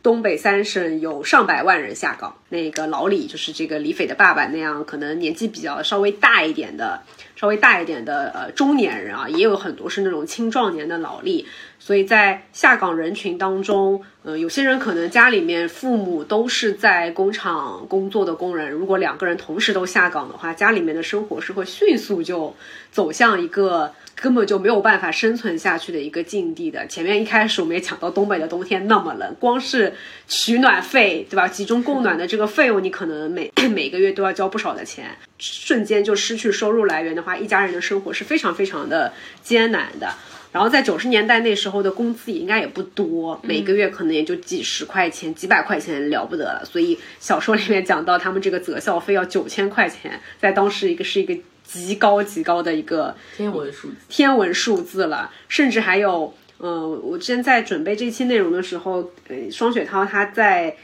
[0.02, 2.36] 东北三省有上百万人下岗。
[2.50, 7.02] 那个老李就是这个李斐的爸爸那样，可能年纪比较稍微大一点的。
[7.36, 11.48] 稍微大一点的呃中年人啊，也有很多是那种青壮年的劳力，
[11.80, 22.54] 所以在下岗人群当中，呃，有些人可能家里面父母都是在工厂工作的工人，如果两个人同时都下岗的话，家里面的生活是会迅速就
[22.92, 26.86] 走向一个根本就没有办法生存下去的一个境地的。
[26.88, 29.94] 前面一开始我们也讲到东北的冬天那么冷，光是
[30.28, 31.48] 取暖费对吧？
[31.48, 35.06] 集中供暖的这个费用，你可能每 每个月都要交不少的钱。
[35.40, 40.14] 瞬间就失去收入来源的话，一家人的生活是非常非常的艰难的。
[40.52, 46.66] 然后在九十年代那时候的工资也应该也不多，每个月可能也就几十块钱、几百块钱了不得了。
[46.66, 55.32] 所以小说里面讲到他们这个择校费要九千块钱，在当时一个是一个极高极高的一个天文数字，天文数字了。
[55.48, 60.76] 甚至还有，呃，我之前在准备这期内容的时候，呃，双雪涛他在。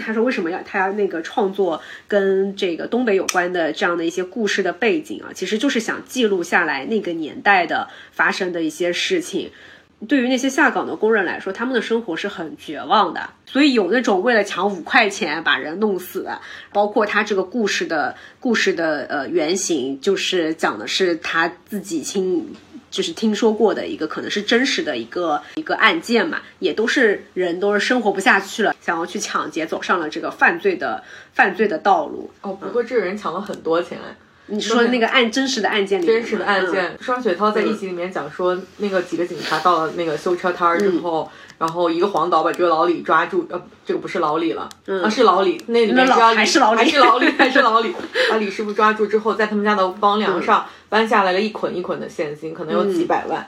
[0.00, 5.30] 他说：“为什么要他要那个创作跟这个东北有关的这样的一些故事的背景啊？
[5.32, 9.52] 其实就是想记录下来那个年代的发生的一些事情。
[10.06, 13.30] 对于那些下岗的工人来说，他们的生活是很绝望的。
[13.46, 16.40] 所以有那种为了抢五块钱把人弄死的，
[16.72, 22.54] 包括他这个故事的故事的呃原型，就是讲的是他自己亲。”
[22.90, 31.02] 就是听说过的一个，可能是真实的一个一个案件嘛，也都是人都是生活不下去了，想要去抢劫，走上了这个犯罪的
[31.34, 32.30] 犯罪的道路。
[32.42, 33.98] 哦，不过这个人抢了很多钱，
[34.46, 44.66] 你是说那个案真实的案件里真实的案件，嗯双雪涛在一集里面讲说，那个几个警察到了那个修车摊儿之后，然后一个黄导把这个老李抓住，呃，这个不是老李了，
[45.02, 47.94] 啊是老李，那里面还是老李还是老李，还是老李，
[48.30, 53.46] 把李师傅抓住之后，在他们家的房 梁上搬下来了一捆一捆的现金，可能有几百万。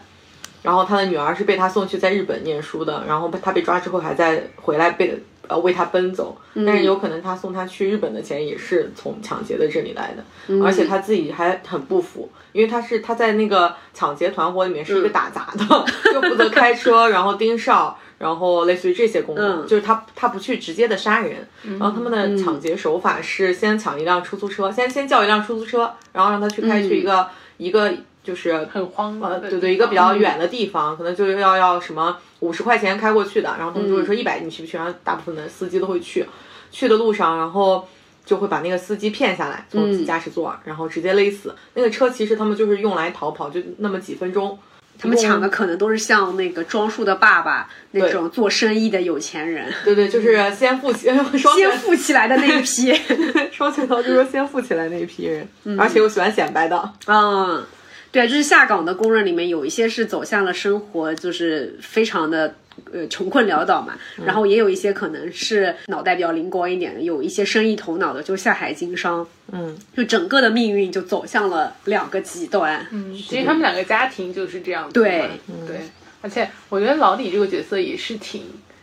[0.63, 15.65] 然后他的女儿是被他送去在日本念书的，然后他被抓之后还在回来被呃为他奔走，但是有可能他送他去日本的钱也是从抢劫的这里来的，而且他自己还很不服，因为他是他在那个抢劫团伙里面是一个打杂的，
[16.13, 17.99] 就负责开车，然后盯梢。
[18.21, 27.91] 然后类似于这些功能，就是他他不去直接的杀人，然后他们的抢劫手法是先抢一辆出租车，先先叫一辆出租车，然后让他去开去一个、一个
[28.23, 34.77] 就是很荒呃，对对，一个比较远的地方，可能就要要什么五十块钱开过去的，然后他们就会说一百，你去不去？
[34.77, 36.27] 然后大部分的司机都会去，
[36.71, 37.89] 去的路上，然后
[38.27, 41.57] 就会把那个司机骗下来，从驾驶座，然后直接勒死。
[41.73, 44.59] 那个车其实他们就是用来逃跑，就那么几分钟。
[45.01, 51.09] 他们抢的可能都是像那个庄树的爸爸那种做生意的有钱人，对对，就是先富起，
[51.39, 52.95] 双先富起来的那一批。
[53.51, 56.93] 双雪涛就说先富起来那一批人，而且又喜欢显摆的。
[57.07, 57.65] 嗯，
[58.13, 62.55] 对，就是下岗的工人里面有一些是走向了生活，就是非常的
[62.93, 63.95] 呃穷困潦倒嘛，
[64.25, 69.27] 然后也有一些可能是脑袋比较灵光一点的，有一些生意头脑的，就下海经商。
[69.53, 72.87] 嗯，就整个的命运就走向了两个极端。
[72.91, 74.93] 嗯，其实他们两个家庭就是这样子。
[74.93, 75.31] 对
[75.67, 75.81] 对，
[76.21, 78.43] 而且我觉得老李这个角色也是挺。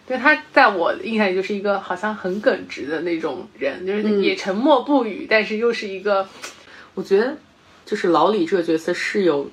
[0.10, 6.26] 因为他在我印象里就是一个好像很耿直的那种人，就是也沉默不语，但是又是一个，
[6.94, 7.36] 我觉得
[7.88, 9.50] 就是老李这个角色是有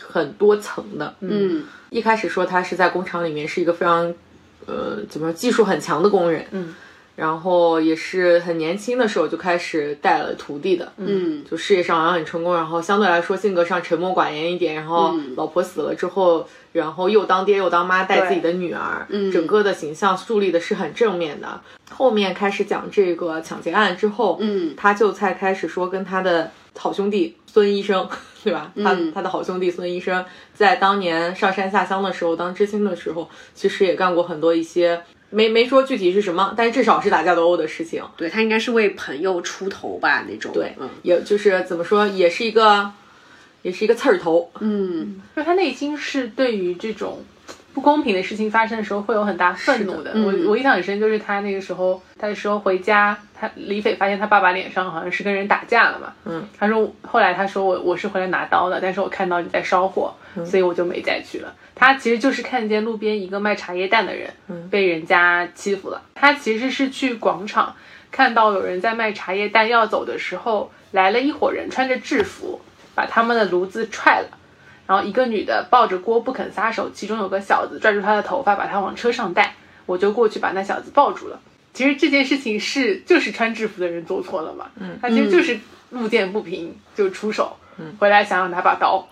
[0.00, 1.16] 很多层的。
[1.20, 4.14] 嗯，一开始说他是在工厂里面是一个非常
[4.66, 6.74] 呃怎么说技术很强的工人，嗯，
[7.22, 19.30] 然后也是很年轻的时候就开始带了徒弟的，嗯，就事业上好像很成功，然后相对来说性格上沉默寡言一点，然后老婆死了之后，然后又当爹又当妈带自己的女儿，嗯。
[19.30, 21.60] 整个的形象树立的是很正面的。
[21.92, 28.08] 后面开始讲这个抢劫案之后，嗯，他就才开始说跟他的好兄弟孙医生，
[28.42, 28.72] 对吧？
[28.82, 35.00] 他嗯他的好兄弟孙医生在当年上山下乡的时候，当知青的时候，其实也干过很多一些
[35.32, 38.04] 没没说具体是什么，但是至少是打架斗殴的事情。
[38.16, 40.52] 对他应该是为朋友出头吧那种。
[40.52, 42.92] 对，嗯也就是怎么说，也是一个，
[43.62, 44.50] 也是一个刺儿头。
[44.60, 47.24] 嗯就他内心是对于这种
[47.74, 50.12] 不公平的事情发生的时候会有很大愤怒的。
[50.14, 56.12] 嗯我我印象很深，就是他那个时候，他的时候回家，他李斐发现他爸爸脸上好像是跟人打架了嘛。
[56.24, 61.54] 嗯，他说后来他说我我是回来拿刀的，但是我看到你在烧火，所以我就没再去了。
[61.74, 64.30] 他其实就是看见路边一个卖茶叶蛋的人
[64.70, 67.74] 被人家欺负了，他其实是去广场
[68.10, 72.60] 看到有人在卖茶叶蛋，要走的时候来了一伙人穿着制服，
[72.94, 74.38] 把他们的炉子踹了。
[74.92, 79.54] 然后一个女的抱着锅不肯撒手，其中有个小子拽住她的头发，把她往车上带，
[79.86, 81.40] 我就过去把那小子抱住了。
[81.72, 89.08] 其实这件事情是就是穿制服的人做错了嘛，嗯，他其实就是路见不平就出手，嗯，回来想要拿把刀，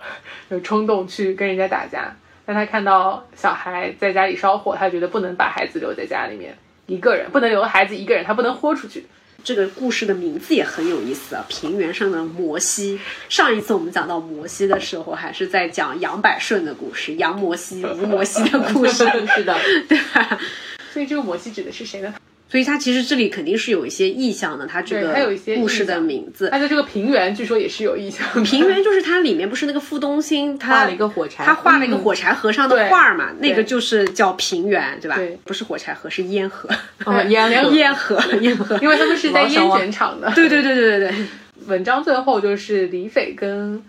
[0.51, 2.15] 有冲动去跟人家打架，
[2.45, 9.07] 但他看到小孩在家里烧火，他觉得不能把孩子留在家里面一个人，不能留孩子一个人，他不能豁出去，
[9.43, 12.99] 这个故事的名字也很有意思啊，平原上的摩西。
[13.29, 19.57] 上一次我们讲到摩西的时候，还是在讲杨百顺的故事，杨摩西、吴摩西的故事， 是的，
[19.89, 20.39] 对吧？
[20.93, 22.15] 所以这个摩西指的是谁呢？
[22.51, 26.49] 所以它其实这里肯定是有一些意象的，它这对它有一些个故事的名字。
[26.51, 35.17] 它的这个平原据说也是有意象的，平原就是它里面不是那个傅东兴他画了一个火柴他画了一个火柴盒上的对画嘛，那个就是叫平原，对吧？
[35.17, 36.69] 对不是火柴盒，是烟盒，
[37.05, 38.77] 哦，烟盒烟盒，烟盒。
[38.83, 40.33] 因为他们是在烟卷厂的。
[40.35, 41.15] 对对对对对对，
[41.69, 43.81] 文章最后就是李斐跟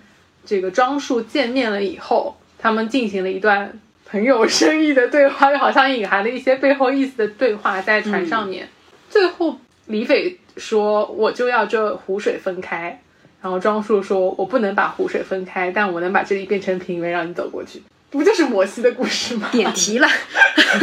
[0.46, 3.74] 这个庄树见面了以后，他们进行了一段
[4.12, 8.68] 很有深意的对话，又好像隐含了一些背后意思的对话在船上面。
[9.10, 13.02] 最后李斐说：“我就要这湖水分开。”
[13.42, 19.48] 然后庄树说：“我不能把湖水分开，但我能把这里变成平原，让你走过去。”不就是摩西的故事吗？
[19.54, 20.08] 点题了，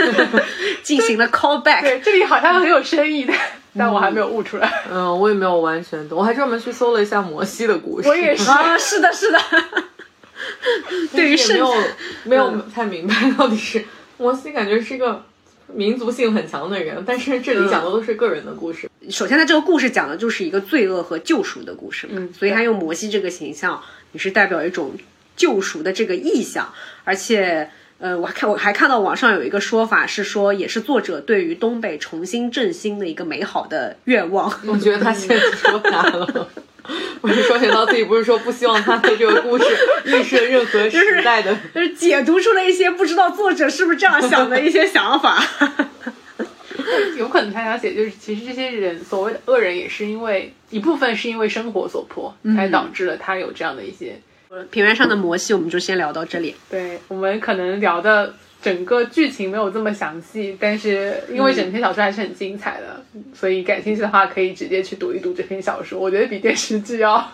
[0.82, 1.82] 进行了 callback。
[1.82, 3.34] 对，这里好像很有深意的，
[3.76, 4.72] 但我还没有悟出来。
[4.90, 8.08] 嗯，我也没有完全懂，我还专门去搜了一下摩西的故事。
[8.08, 9.38] 我也是啊，是的，是的。
[11.14, 11.74] 对于没有
[12.24, 13.84] 没有太明白到底是
[14.16, 15.24] 摩西，感觉是一个
[15.72, 18.88] 民族性很强的人，但是这里讲的都是个人的故事。
[19.10, 24.96] 首先，他这个故事讲的就是一个罪恶和救赎的故事嘛，嗯所以他用摩西这个形象，也是代表一种
[25.36, 26.72] 救赎的这个意象，
[27.04, 27.70] 而且。
[28.00, 34.48] 呃，我还看我还看到网上有一个说法是说，也是作者对于东北重新振兴的一个美好的愿望。
[34.68, 36.48] 我觉得他现在说啥了？
[37.20, 39.64] 不是双雪涛自己不是说不希望他的这个故事
[40.04, 45.42] 预设任何时代的，就是解读出了一些不知道作者是不是这样想的一些想法。
[47.18, 54.18] 有可能他想写就是，其实这些人所谓的恶人，也是因为一部分是因为生活所迫，才导致了他有这样的一些。
[54.70, 56.56] 平原上的摩西，我们就先聊到这里。
[56.70, 63.02] 对我们可能聊的整个剧情没有这么详细，但是因为整篇小说还是很精彩的，
[63.32, 65.98] 所以感兴趣的话可以直接去读一读这篇小说。
[65.98, 67.32] 我觉得比电视剧要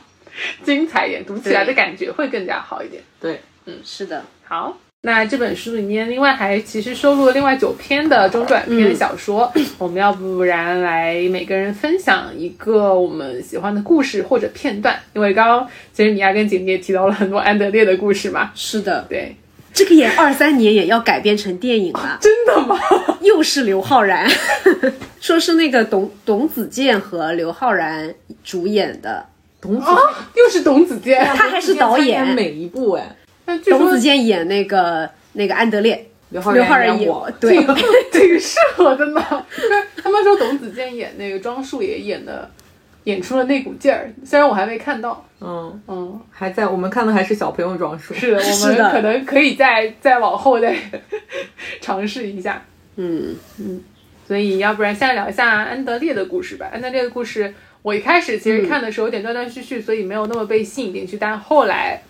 [0.62, 3.03] 精彩一点，读起来的感觉会更加好一点。
[3.20, 4.22] 对，嗯，是的。
[4.45, 14.99] 好，那这本书里面另外还其实收录了另外九篇的中短篇小说， 我们要不然来每个人分享一个我们喜欢的故事或者片段。
[15.14, 19.35] 因为刚刚其实米娅跟姐姐也提到了很多安德烈的故事嘛，是的，对，
[19.75, 22.79] 这个也二三年也要改编成电影了， 真的吗？
[23.20, 24.31] 又是刘昊然，
[25.20, 28.14] 说是那个董董子健和刘昊然
[28.45, 29.27] 主演的，
[29.61, 29.99] 董子啊，
[30.37, 32.25] 又是董子健，他还是导演。
[32.35, 33.16] 每一部哎，
[33.66, 37.57] 董子健演那个那个安德烈，刘昊然演然我， 对，
[38.12, 39.20] 挺适合的呢。
[40.03, 42.49] 他们说董子健演那个庄树也演的，
[43.05, 50.76] 演出了那股劲儿，虽然我还没看到，嗯，嗯，还在我们看的还是小朋友装束，是的， 我们可能可以再再往后再
[51.80, 52.62] 尝试一下。
[52.96, 53.34] 嗯，
[54.26, 56.70] 所以，要不然先聊一下安德烈的故事吧。
[56.72, 57.52] 安德烈的故事，
[57.82, 61.18] 我一开始其实看的时候有点断断续续，所以没有那么被吸引进去。
[61.18, 62.00] 但后来，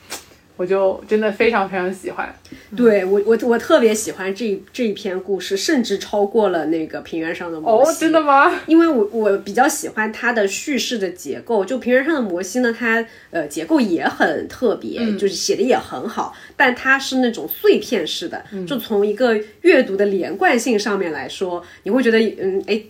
[0.57, 2.33] 我就真的非常非常喜欢。
[2.77, 8.01] 对我我我特别喜欢这这一篇故事，甚至超过了那个平原上的摩西哦，西。
[8.01, 8.53] 真的吗？
[8.67, 22.81] 因为我我比较喜欢它的叙事的结构，就平原上的摩西呢，它呃结构也很特别，就是写的也很好，但它是那种碎片式的，就从一个阅读的连贯性上面来说，你会觉得嗯哎。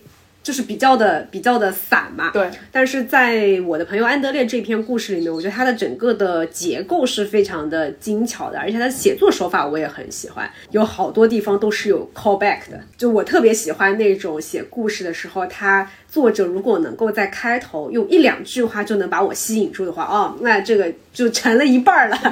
[0.45, 2.47] 就是比较的比较的散嘛，对。
[2.71, 12.79] 但是在我的朋友安德烈这篇故事里面，我觉得他的整个的结构是非常的精巧的，而且他的写作手法我也很喜欢，有好多地方都是有 callback 的。
[12.95, 22.17] 就我特别喜欢那种写故事的时候，他作者如果能够在开头用一两句话就能把我吸引住的话，哦，那这个就成了一半了，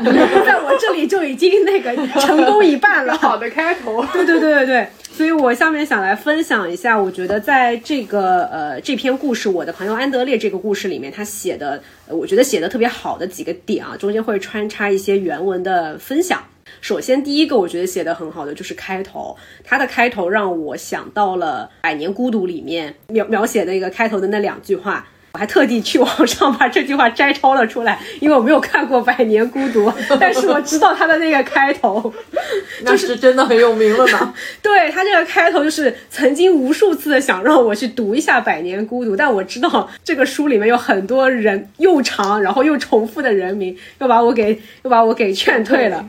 [0.46, 3.18] 在我这里就已经那个成功一半了。
[3.18, 4.02] 好的开头。
[4.14, 16.42] 对对对对对，所以我下面想来分享一下，我觉得在这个呃这篇故事，我的朋友安德烈这个故事里面，他写的，呃我觉得写的特别好的几个点啊，中间会穿插一些原文的分享。
[16.84, 25.08] 首先，第一个我觉得写的很好的就是开头，它的开头让我想到了《百年孤独》里面描描写那个开头的那两句话。
[25.32, 32.14] 我还特地去网上把这句话摘抄了出来，因为我没有看过《百年孤独》， 但是我知道它的那个开头，
[32.84, 34.34] 那是真的很有名了呢。
[34.62, 46.08] 对他这个开头就是曾经无数次的想让我去读一下《百年孤独》，但我知道这个书里面有很多人又长然后又重复的人名，又把我给又把我给劝退了。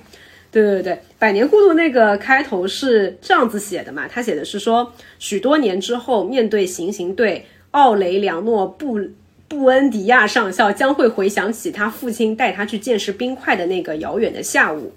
[0.62, 4.06] 对对对，《百年孤独》那个开头是这样子写的嘛？
[4.06, 9.00] 他写的是说，许多年之后，面对行刑队，奥雷良诺布
[9.48, 14.92] 布恩迪亚上校将会回想起他父亲带他去见识冰块的那个遥远的下午。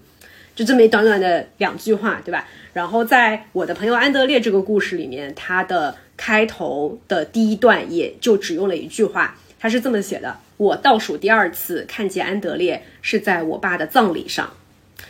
[0.54, 2.48] 就这么一短短的两句话，对吧？
[2.74, 14.54] 然后在我的朋友安德烈这个故事里面，他的开头的第一段也就只用了一句话，他是这么写的：我倒数第二次看见安德烈是在我爸的葬礼上。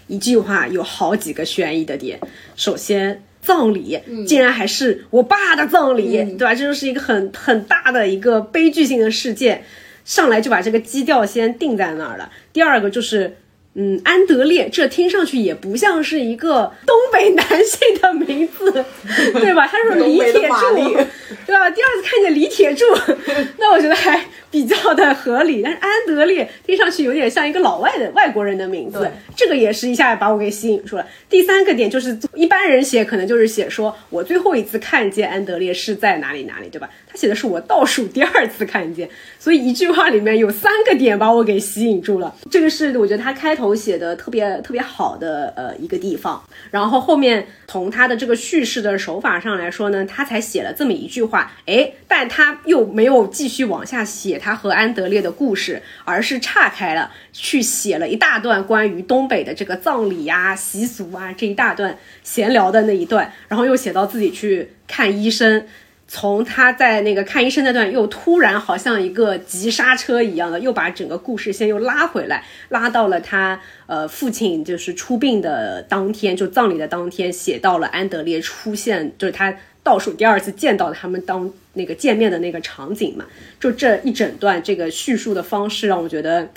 [0.08, 2.20] 一句话有好几个悬疑的点。
[2.56, 6.54] 首先，葬礼竟然还是我爸的葬礼，对吧？
[6.56, 9.64] 这就是一个很很大的一个悲剧性的事件，
[10.06, 12.32] 上来就把这个基调先定在那儿了。
[12.54, 13.38] 第二个就是。
[13.80, 18.72] 嗯，安德烈，这听上去也不像是一个东北男性的名字，
[19.40, 19.68] 对吧？
[19.68, 20.76] 他是李铁柱，
[21.46, 21.70] 对吧？
[21.70, 22.86] 第二次看见李铁柱，
[23.60, 25.62] 那我觉得还比较的合理。
[25.62, 31.06] 但是安德烈听上去有点像一个老外的外国人的名字，这个也是一下把我给吸引住了。
[31.30, 36.90] 第三个点就是一般人写可能就是写说我最后一次看见安德烈是在哪里哪里，对吧？
[37.18, 39.10] 写的是我倒数第二次看见，
[39.40, 42.36] 所以一句话里面有三个点把我给吸引住了。
[42.52, 46.40] 这个是我觉得他开头写的特别特别好的呃一个地方。
[46.70, 65.66] 然后后面从他的这个叙事的手法上来说呢，他才写了这么一句话，哎，但他又没有继续往下写他和安德烈的故事，而是岔开了去写了一大段关于东北的这个葬礼呀、习俗啊这一大段闲聊的那一段，然后又写到自己去看医生。
[66.08, 79.54] 从他在那个看医生那段，又突然好像一个急刹车一样的，又把整个故事线又拉回来，拉到了他呃父亲就是出殡的当天，就葬礼的当天，写到了安德烈出现，就是他
[79.84, 83.26] 倒数第二次见到他们当那个见面的那个场景嘛，
[83.60, 86.48] 就这一整段这个叙述的方式让我觉得，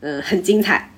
[0.00, 0.90] 嗯，很精彩。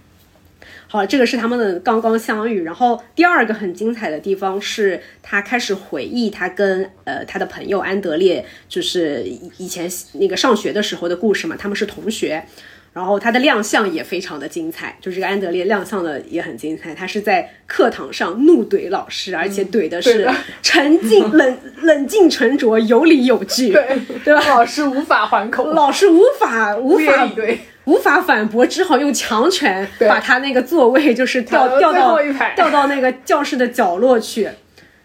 [0.93, 2.65] 好，这个是他们的刚刚相遇。
[2.65, 9.23] 然后第二个很精彩的地方是他开始回忆他跟呃他的朋友安德烈，就是
[9.57, 11.55] 以前那个上学的时候的故事嘛。
[11.57, 12.45] 他们是同学，
[12.93, 16.93] 然后他的亮相也非常的精彩，就是这个安德烈亮相的也很精彩。
[16.93, 20.29] 他是在课堂上怒怼老师，而且怼的是
[20.61, 24.45] 沉静、冷冷静、沉着、有理有据，对对吧？
[24.49, 27.61] 老师无法还口，老师无法无法对。
[27.91, 32.17] 无法反驳，只好用强权把他那个座位就是调调到
[32.55, 34.49] 调到那个教室的角落去。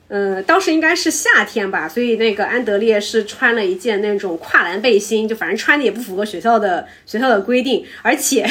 [0.08, 8.48] 嗯，当时应该是夏天吧，所以那个安德烈是穿了一件那种跨栏背心，就反正穿的也不符合学校的学校的规定，而且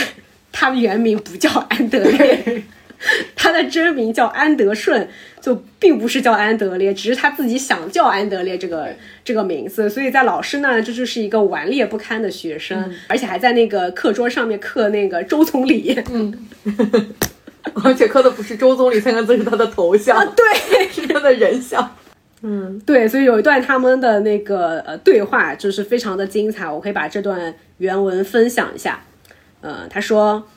[0.50, 2.64] 他原名不叫安德烈。
[3.36, 5.08] 他的真名叫安德顺，
[5.44, 8.88] 就并不是叫安德烈，只是他自己想叫安德烈这个
[9.22, 16.32] 这个名字，所以在老师那这就是一个顽劣不堪的学生，而且还在那个课桌上面刻那个周总理，嗯，
[17.84, 20.16] 而且刻的不是周总理三个字，是他的头像。
[20.16, 21.94] 啊，对，是他的人像，
[22.40, 29.04] 嗯，对，所以有一段他们的那个呃对话就是非常的精彩，我可以把这段原文分享一下，
[29.60, 30.48] 呃，他说。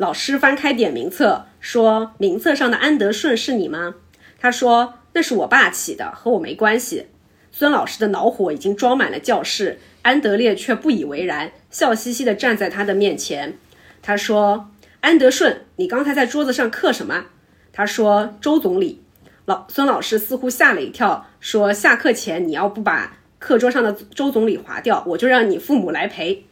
[0.00, 3.96] 老师翻开点名册，说：“名册上的安德顺是你吗？”
[4.38, 7.08] 他说：“那是我爸起的，和我没关系。”
[7.50, 13.58] 孙老师的恼火已经装满了教室，安德烈却不以为然，笑嘻嘻地站在他的面前。
[14.00, 14.70] 他说
[15.00, 17.26] ：“安德顺，你刚才在桌子上刻什么？”
[17.72, 19.02] 他说：“周总理。”
[19.46, 26.44] 老孙老师似乎吓了一跳，说：“下课前你要不把课桌上的周总理划掉，我就让你父母来赔。”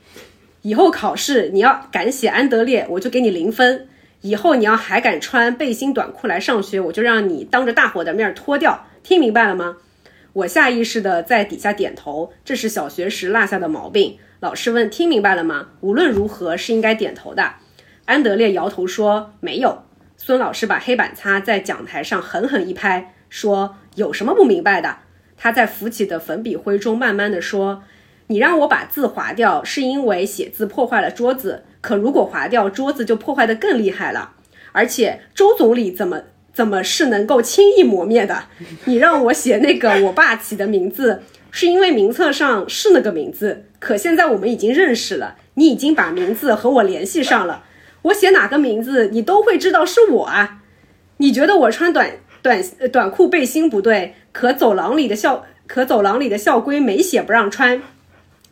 [0.63, 3.87] 以后考试你要敢写安德烈，我就给你零分。
[4.27, 8.89] 以后你要还敢穿背心短裤来上学，我就让你当着大伙的面脱掉。
[9.05, 9.77] 听明白了吗？
[10.33, 14.19] 我下意识的在底下点头，这是小学时落下的毛病。
[14.41, 15.69] 老师问：听明白了吗？
[15.81, 17.53] 无论如何是应该点头的。
[18.07, 19.85] 安德烈摇头说：没有。
[20.17, 24.97] 孙老师把黑板擦在讲台上狠狠一拍，说：有什么不明白的？
[25.37, 27.85] 他在浮起的粉笔灰中慢慢的说。
[28.29, 31.65] 你让我把字划掉，是因为写字破坏了桌子。
[31.81, 34.33] 可如果划掉桌子，就破坏的更厉害了。
[34.73, 36.23] 而且周总理怎么
[36.53, 38.45] 怎么是能够轻易磨灭的？
[38.87, 43.67] 你让我写那个我爸起的名字，是因为名册上是那个名字。
[43.79, 47.65] 可现在我们已经认识了，你已经把名字和我联系上了。
[48.03, 50.63] 我写哪个名字，你都会知道是我啊。
[51.19, 52.11] 你觉得我穿短
[52.43, 52.63] 短
[52.93, 54.15] 短裤背心不对？
[54.33, 57.81] 可走廊里的校可走廊里的校规没写不让穿。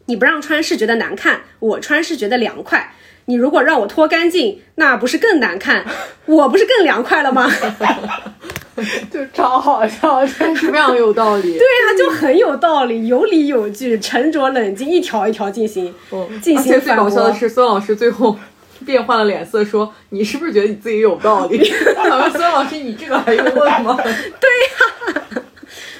[0.06, 2.94] 你不让穿是觉得难看，我穿是觉得凉快。
[3.26, 5.84] 你如果让我脱干净，那不是更难看？
[6.26, 7.50] 我不是更凉快了吗？
[9.10, 11.42] 就超好笑，真是非常有道理。
[11.56, 15.94] 对呀，就很有道理，有理有据，沉着冷静，一条一条进行。
[16.42, 18.36] 进行最搞笑的是，孙老师最后
[18.84, 21.62] 变换了脸色，说：“你是不是觉得你自己有道理？”
[21.94, 23.96] 孙老师，你这个还用问吗？
[23.96, 25.42] 对呀，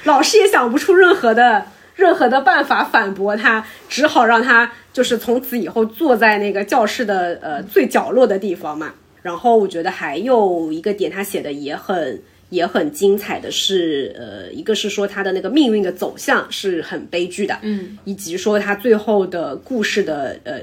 [0.03, 1.65] 老师也想不出任何的。
[1.95, 8.93] 任何的办法反驳他，只好让他就是从此以后坐在那个教室的呃最角落的地方嘛。
[9.21, 20.59] 然后我觉得还有一个点，他写的也很也很精彩的是，呃，一个是说他的那个命运的走向是很悲剧的，嗯，以及说他最后的故事的呃。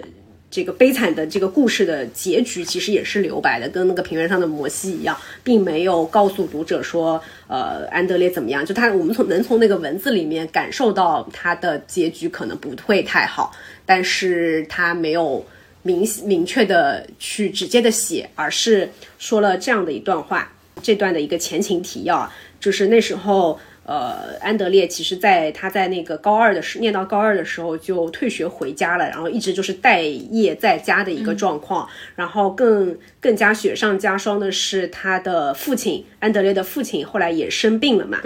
[0.53, 8.65] 这个悲惨的这个故事的结局其实也是留白的，跟那个平原上的摩西一样，并没有告诉读者说，呃，安德烈怎么样。
[8.65, 13.51] 就他，我们从能从那个文字里面感受到他的结局可能不会太好，
[13.87, 15.43] 但是他没有
[15.83, 20.53] 明明确的去直接的写，而是说了这样的一段话。
[20.83, 22.31] 这段的一个前情提要，
[22.61, 23.59] 就是那时候。
[23.85, 31.89] 呃，安德烈其实在他在那个高二的时念到高二的时候就退学回家了，然后一直就是待业在家的一个状况。
[32.15, 38.21] 然后更更加雪上加霜的是，他的父亲安德烈的父亲后来也生病了嘛，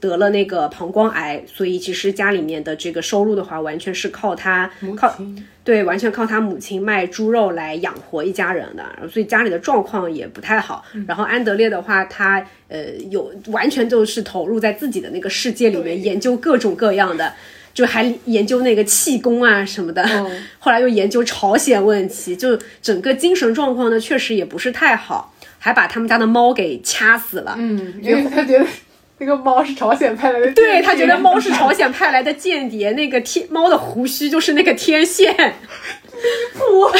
[0.00, 5.16] 得了那个膀胱癌，所以其实家里面的这个收入的话，完全是靠他靠。
[5.64, 10.82] 对，完全靠他母亲卖猪肉来养活一家人的，所以家里的状况也不太好。
[11.06, 17.34] 然后安德烈的话，他呃有完全就是投入在自己的那个世界里面，研究各种各样的，
[17.74, 20.02] 就还研究那个气功啊什么的。
[20.58, 27.54] 后来又研究朝鲜问题，就整个精神状况呢，确实也不是太好，还把他们家的猫给掐死了。
[27.58, 28.66] 嗯，因为他觉得。
[29.18, 36.90] 那个猫是朝鲜派来的，对他觉得猫是朝鲜派来的间谍，那个天猫的胡须就是那个天线，离谱，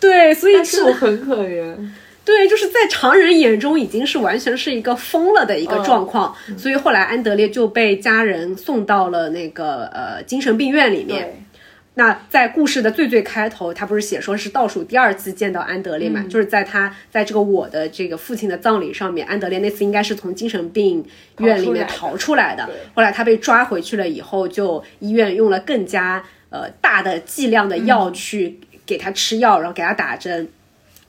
[0.00, 1.76] 对，所以是很可怜。
[2.24, 11.44] 对，就是在常人眼中已经是完全是一个疯了的一个状况，所以后来安德烈就被家人送到了那个呃精神病院里面。
[11.94, 16.24] 那在故事的最最开头，他不是写说是倒数第二次见到安德烈嘛？
[16.26, 21.04] 就是在他在这个我的这个父亲的葬礼上面，安德烈那次应该是从精神病
[21.40, 22.66] 院里面逃出来的。
[22.94, 30.48] 后来他被抓回去了以后，就医院用了更加呃大的剂量的药去给他吃药，然后给他打针。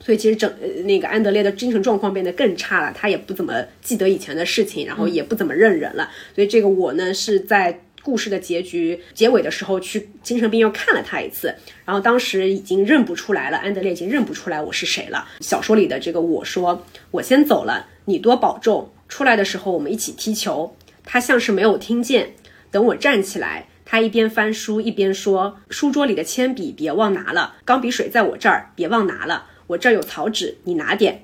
[0.02, 0.54] 所以其实整
[0.84, 6.10] 那个安德烈的精神状况变得更差了，他也不怎么记得以前的事情，然后也不怎么认人了。
[6.36, 7.80] 所以这个我呢是在。
[8.04, 15.26] 故事的结局结尾的时候，去精神病院看了他一次，然后当时已经认不出来了，安德烈已经认不出来我是谁了。
[15.40, 20.76] 小说里的这个我说：“我先走了，你多保重。”出来的时候我们一起踢球，
[21.06, 22.34] 他像是没有听见。
[22.70, 29.46] 等我站起来，他一边翻书一边说：“书桌里的铅笔别忘拿了，钢笔水在我这儿，别忘拿了。
[29.68, 31.24] 我这儿有草纸，你拿点。”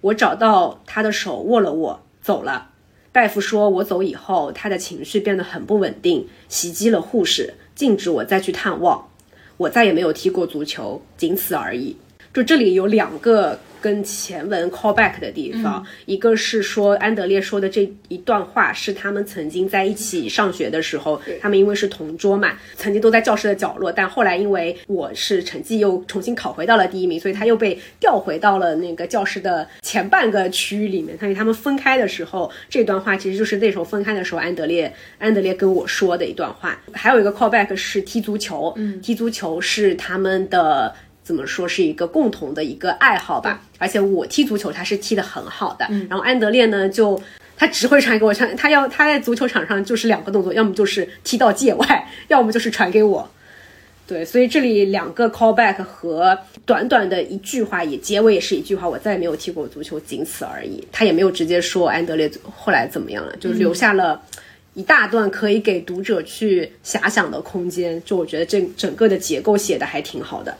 [0.00, 2.70] 我找到他的手，握了握，走了。
[3.14, 9.06] 大夫说，我走以后，他的情绪变得很不稳定，袭击了护士，禁止我再去探望。
[9.56, 11.96] 我再也没有踢过足球，仅此而已。
[12.32, 13.60] 就这里有两个。
[13.84, 31.18] 跟前文 call back 的地方，一个是说安德烈说的这一段话是他们曾经在一起上学的时候，他们因为是同桌嘛，曾经都在教室的角落，但后来因为我是成绩又重新考回到了第一名，所以他又被调回到了那个教室的前半个区域里面。
[31.18, 36.80] 所以他们分开的时候，这段话其实就是那时候分开的时候，安德烈安德烈跟我说的一段话。
[36.94, 40.94] 还有一个 call back 是踢足球，踢足球是他们的。
[41.24, 47.20] 怎么说是一个共同的一个爱好吧，而且我踢足球他是踢得很好的，然后安德烈呢就
[47.56, 53.28] 他只会传给我传，他要他在足球场上就是两个动作，要么就是踢到界外，要么就是传给我。
[54.06, 60.86] 对，所以这里两个 callback 和短短的一句话，也结尾也是一句话，我再也没有踢过足球，仅此而已。
[60.92, 64.20] 他也没有直接说安德烈后来怎么样了，就留下了
[64.74, 68.02] 一大段可以给读者去遐想的空间。
[68.04, 70.54] 就我觉得这整个的结构写的还挺好的。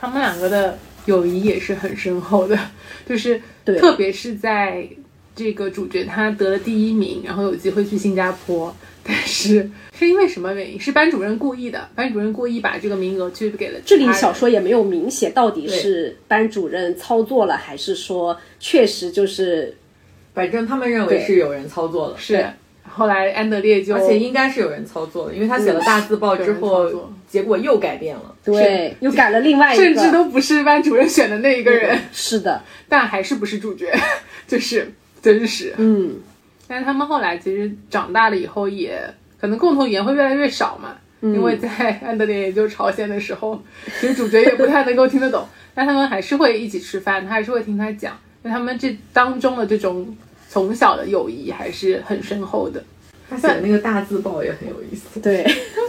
[0.00, 2.58] 他们两个的友谊也是很深厚的，
[3.08, 4.86] 就是特别是在
[5.34, 10.78] 这个主角他得了第一名，然后有机会去新加坡，但是 是因为什么原因？
[10.80, 13.78] 是班主任故意的，班主任故意把这个名额去给了。
[13.84, 19.76] 这里小说也没有明写到底是班主任操作了，还是说确实就是，
[20.34, 22.16] 反正他们认为是有人操作了。
[22.18, 22.46] 是。
[22.88, 33.92] 后来安德烈就，而且应该是有人操作的，因为他写了大字报之后，结果又改变了，对，又改了另外一个，甚至都不是班主任选的那一个人，是的， 但还是不是主角，
[34.48, 36.16] 就是真实，嗯，
[36.66, 38.98] 但是他们后来其实长大了以后，也
[39.38, 41.68] 可能共同语言会越来越少嘛，因为在
[42.02, 43.62] 安德烈研究朝鲜的时候，
[44.00, 50.16] 其实主角也不太能够听得懂，但他们还是会一起吃饭，他还是会听他讲，因为他们这当中的这种。
[50.48, 52.82] 从小的友谊还是很深厚的。
[53.28, 55.20] 他写的那个大字报也很有意思。
[55.20, 55.44] 对，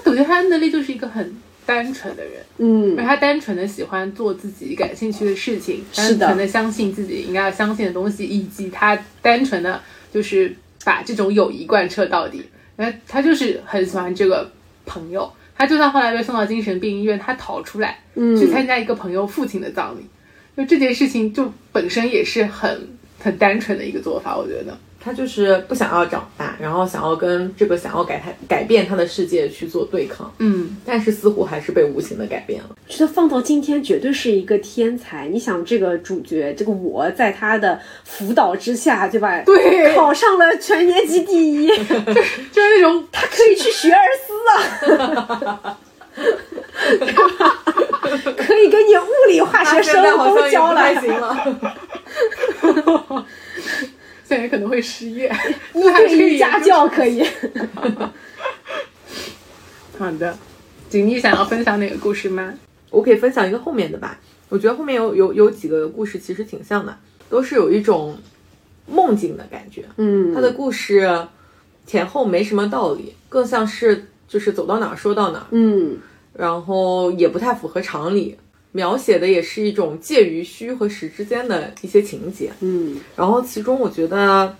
[0.06, 1.36] 我觉得他能力就是一个很
[1.66, 2.34] 单纯的人。
[2.58, 9.82] 嗯，他单纯的喜欢做自己感兴趣的事情，单纯的相信自己应该要相信的东西，以及他单纯的
[10.12, 12.44] 就是把这种友谊贯彻到底。
[12.76, 14.52] 那他就是很喜欢这个
[14.86, 15.32] 朋友。
[15.56, 20.06] 他就算后来被送到精神病医院，他逃出来，嗯，去参加一个朋友父亲的葬礼，
[20.56, 22.88] 就这件事情就本身也是很。
[23.20, 24.78] 很单纯的一个做法，我觉得
[25.08, 32.76] 他就是不想要长大，然后想要跟这个想要改他改变他的世界去做对抗，嗯，但是似乎还是被无情的改变了。
[32.90, 35.30] 觉得放到今天绝对是一个天才。
[35.30, 39.42] 你想，这个主角这个我在他的辅导之下，对吧？
[39.46, 41.68] 对，考上了全年级第一，
[42.52, 44.34] 就是那种他可以去学而思
[45.64, 45.78] 啊，
[48.36, 51.56] 可以给你物理、化学、生物都教了，行了。
[54.28, 55.34] 现在可能会失业，
[55.74, 57.26] 一对一家教可以。
[59.98, 60.38] 好的，
[60.90, 62.54] 锦觅想要分享哪个故事吗？
[62.90, 64.20] 我可以分享一个后面的吧。
[64.50, 66.98] 我觉得后面有有有几个故事其实挺像的，
[67.30, 68.18] 都是有一种
[68.86, 69.86] 梦境的感觉。
[69.96, 71.28] 嗯，他的故事
[71.86, 75.48] 前后没什么道理，更像是就是走到哪说到哪。
[75.52, 75.98] 嗯，
[76.34, 78.38] 然后也不太符合常理。
[78.78, 84.56] 描写的也是一种介于虚和实之间的一些情节，嗯，然后其中我觉得，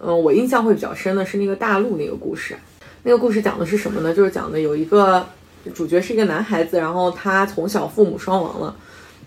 [0.00, 2.56] 嗯，我印象会比较深的是那个大陆那个故事，
[3.02, 4.14] 那个故事讲的是什么呢？
[4.14, 5.26] 就是讲的有一个
[5.74, 8.76] 主角是一个男孩子，然后他从小父母双亡了，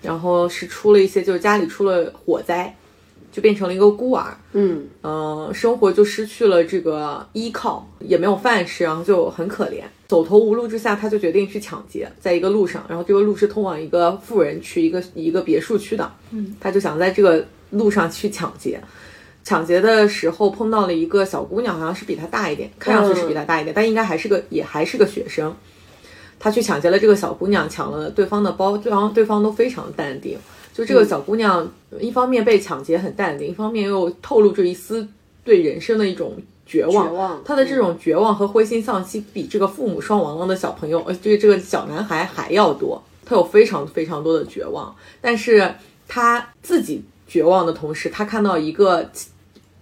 [0.02, 2.74] 然后是出了一些就是家里出了火灾。
[3.38, 18.82] 就变成了一个孤儿，嗯嗯，生活就失去了这个依靠，也没有饭吃，然后就很可怜，走投无路之下，他就决定去抢劫，在一个路上，然后这个路是通往一个富人区，一个一个别墅区的，嗯，他就想在这个路上去抢劫。
[19.44, 25.56] 抢劫的时候碰到了一个小姑娘，好像是比他大一点，看上去是比他大一点，但应该还是个也还是个学生。
[26.40, 30.40] 他去抢劫了这个小姑娘，抢了对方的包，对方对方都非常淡定。
[30.78, 31.68] 就这个小姑娘，
[32.00, 35.08] 一方面被抢劫很淡定，一方面又透露着一丝
[35.44, 37.08] 对人生的一种绝望。
[37.08, 43.04] 绝望她的这种绝望和灰心丧气，比这个父母双亡了的小朋友，呃，这个这个小男孩还要多。
[43.26, 45.74] 他有非常非常多的绝望，但是
[46.08, 49.10] 他自己绝望的同时，他看到一个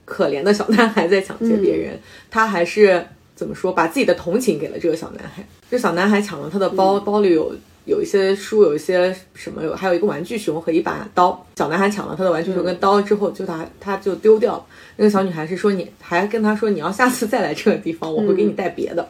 [0.03, 1.99] 可怜的小男孩在抢劫别人，
[2.31, 5.47] 他还是怎么说，把自己的同情给了这个小男孩。
[5.69, 7.53] 这小男孩抢了他的包，包里有
[7.85, 11.45] 有一些书，有一些什么，有还有一个玩具熊和一把刀。
[11.55, 14.65] 小男孩抢了他的玩具熊跟刀之后，就他他就丢掉了。
[14.97, 19.07] 那个小女孩是说，你还跟他说，你要下次再来这个地方，我会给你带别的。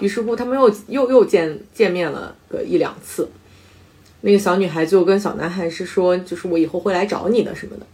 [0.00, 3.28] 于是乎，他们又又又见见面了个一两次。
[4.22, 7.86] 那个小女孩就跟小男孩是说，就是我以后会来找你的什么的。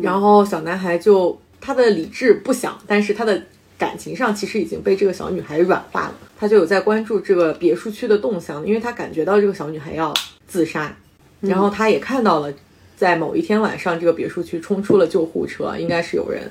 [0.00, 3.42] 然后小男孩就他的理智不想，但是他的
[3.82, 6.14] 感情上其实已经被这个小女孩软化了。
[6.38, 10.14] 他就有在关注这个别墅区的动向，因为他感觉到这个小女孩要
[10.46, 10.94] 自杀，
[11.40, 12.54] 然后他也看到了，
[12.96, 16.48] 在某一天晚上，这个别墅区冲出了救护车，应该是有人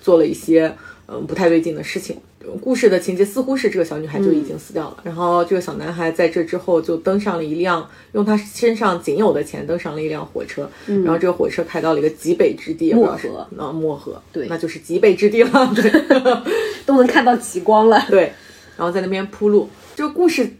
[0.00, 0.74] 做了一些
[1.10, 2.16] 嗯不太对劲的事情。
[2.60, 15.90] 故事的情节似乎是这个小女孩就已经死掉了，然后这个小男孩在这之后就登上了一辆用他身上仅有的钱登上了一辆火车，然后这个火车开到了一个极北之地，漠河啊漠河，对那就是极北之地了，对。
[16.86, 18.04] 都能看到极光了。
[18.08, 18.32] 对，
[18.76, 19.68] 然后在那边铺路。
[19.94, 20.50] 这个故事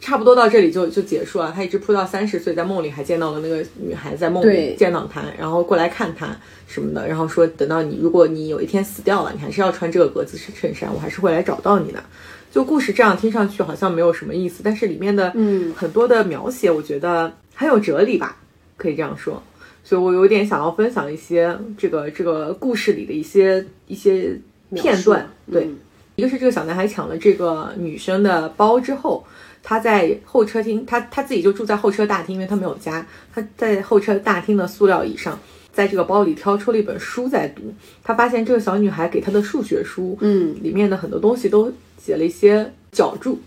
[0.00, 1.52] 差不多到这里就就结束了。
[1.54, 6.34] 他一直铺到三十岁，在梦里还见到了那个女孩，在梦里见到他，然后过来看他
[6.66, 12.02] 什么的，然后说等到你如果你有一天死掉了，你还是要穿这个格子衬衫，我还是会来找到你的。
[12.50, 18.38] 就故事这样听上去好像没有什么意思，但是里面的嗯很多的描写，我觉得很有哲理吧，
[18.78, 19.42] 可以这样说。
[19.84, 24.38] 所以我有点想要分享一些这个这个故事里的一些一些
[24.74, 25.64] 片段，对。
[25.64, 25.76] 嗯
[26.16, 29.24] 一个是这个小男孩抢了这个女生的包之后，
[29.62, 35.38] 他在候车厅，他他自己就住在候车大厅，因为他没有家，他在候车大厅的塑料椅上，
[35.72, 37.74] 在这个包里挑出了一本书在读。
[38.02, 43.40] 他发现这个小女孩给他的数学书，嗯里面的很多东西都写了一些脚注。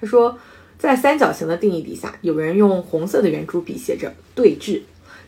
[0.00, 0.38] 他说，
[0.78, 4.78] 在三角形的定义底下，有人用红色的圆珠笔写着“对峙”；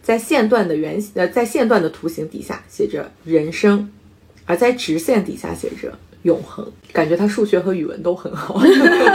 [0.03, 3.91] 在线段的圆呃，在线段的图形底下写着“人生”，
[4.47, 5.93] 而在直线底下写着
[6.23, 6.73] “永恒”。
[6.91, 8.59] 感觉他数学和语文都很好，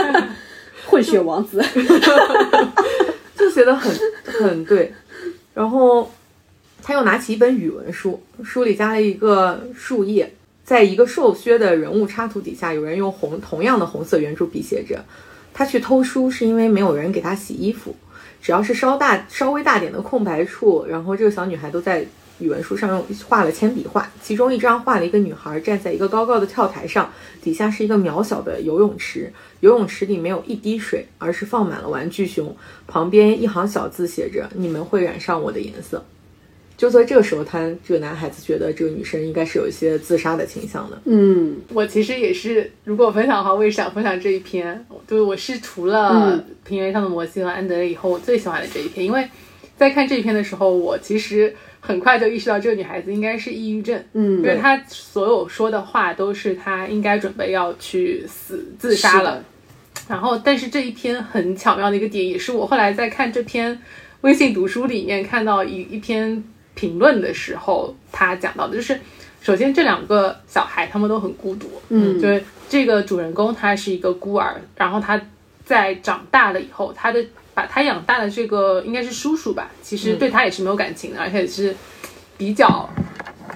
[0.88, 1.62] 混血王子，
[3.36, 4.92] 就写的很很对。
[5.54, 6.10] 然后
[6.82, 10.32] 他又拿起一本语文书，书里加了一个树叶，
[10.64, 15.04] 在一个瘦削的人物插图底下，有人用红同样的红色圆珠笔写着
[15.52, 17.94] ：“他去偷书是因为没有人给他洗衣服。”
[18.40, 22.06] 只要是稍大稍微大点的空白处，然后这个小女孩都在
[22.38, 27.12] 语文书上用画了铅笔画，其中一张画了一个女孩站在一个高高的跳台上，
[27.42, 32.56] 底下是一个渺小的游泳池，游泳池里没有一滴水，而是放满了玩具熊，
[32.86, 36.04] 旁边一行小字写着：“你们会染上我的颜色。”
[36.78, 40.96] 就在这个时候，他这个男孩子觉得这个女生应该是有一些自杀的倾向的。
[41.06, 44.86] 嗯我其实也是，如果分享的话，我也想分享这一篇。
[45.04, 49.28] 对，我是除了嗯《平原上的摩西》和《安德烈》以后，我最喜欢的这一篇，因为
[49.76, 51.52] 在看这一篇的时候，我其实
[51.88, 53.98] 很快就意识到这个女孩子应该是抑郁症。
[54.12, 59.42] 嗯因为她所有说的话都是她应该准备要去死自杀了。
[60.06, 63.80] 然后，但是这一篇很巧妙的一个点，也是我后来在看这篇
[64.20, 69.00] 微信读书里面看到一一篇评论的时候，他讲到的就是，
[69.40, 75.18] 首先这两个小孩他们都很孤独，嗯就是这个主人公他是一个孤儿，然后他
[75.64, 77.24] 在长大了以后，他的
[77.58, 81.74] 把他养大的这个应该是叔叔吧，其实对他也是没有感情的，而且是
[82.36, 82.88] 比较。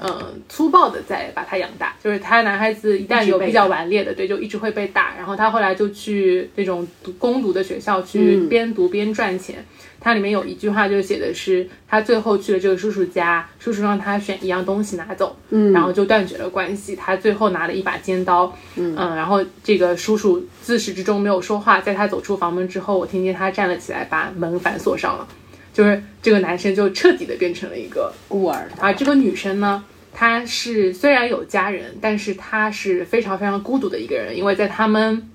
[0.05, 5.15] 嗯，粗暴的在把他养大，就是他男孩子一旦有比较顽劣的，对，就一直会被打。
[5.17, 9.65] 然后他后来就去那种读攻读的学校去嗯边读边赚钱。
[10.03, 16.97] 它里面有一句话就写的是，他最后去了这个叔叔家，叔叔让他选一样东西拿走，嗯然后就断绝了关系。
[16.97, 21.81] 他最后拿了一把尖刀，嗯然后这个叔叔自始至终没有说话。
[21.81, 25.29] 在他走出房门之后，我听见他站了起来，把门反锁上了。
[25.73, 29.83] 就是这个男生就彻底的变成了一个孤儿，而这个女生呢，
[30.13, 35.31] 她是虽然有家人，但是她是非常非常孤独的一个人，因为在他们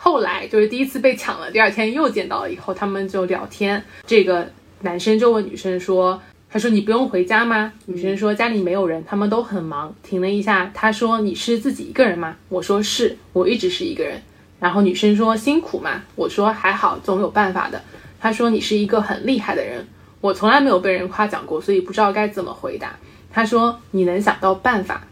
[0.00, 3.82] 后来就是第一次被抢了，第二天又见到了以后，他们就聊天。
[4.06, 4.48] 这个
[4.82, 14.22] 男生就问女生说：“他说你不用回家吗？”女生说：“家里没有人，他们都很忙。”停了一下，他说：“你是自己一个人吗？”我说：“是，我一直是一个人。”
[14.60, 17.82] 然后女生说：“辛苦吗？”我说：“还好，总有办法的。”
[18.20, 19.84] 他说：“你是一个很厉害的人。”
[20.22, 22.96] 我从来没有被人夸奖过，所以不知道该怎么回答。
[23.32, 25.02] 他说你能想到办法。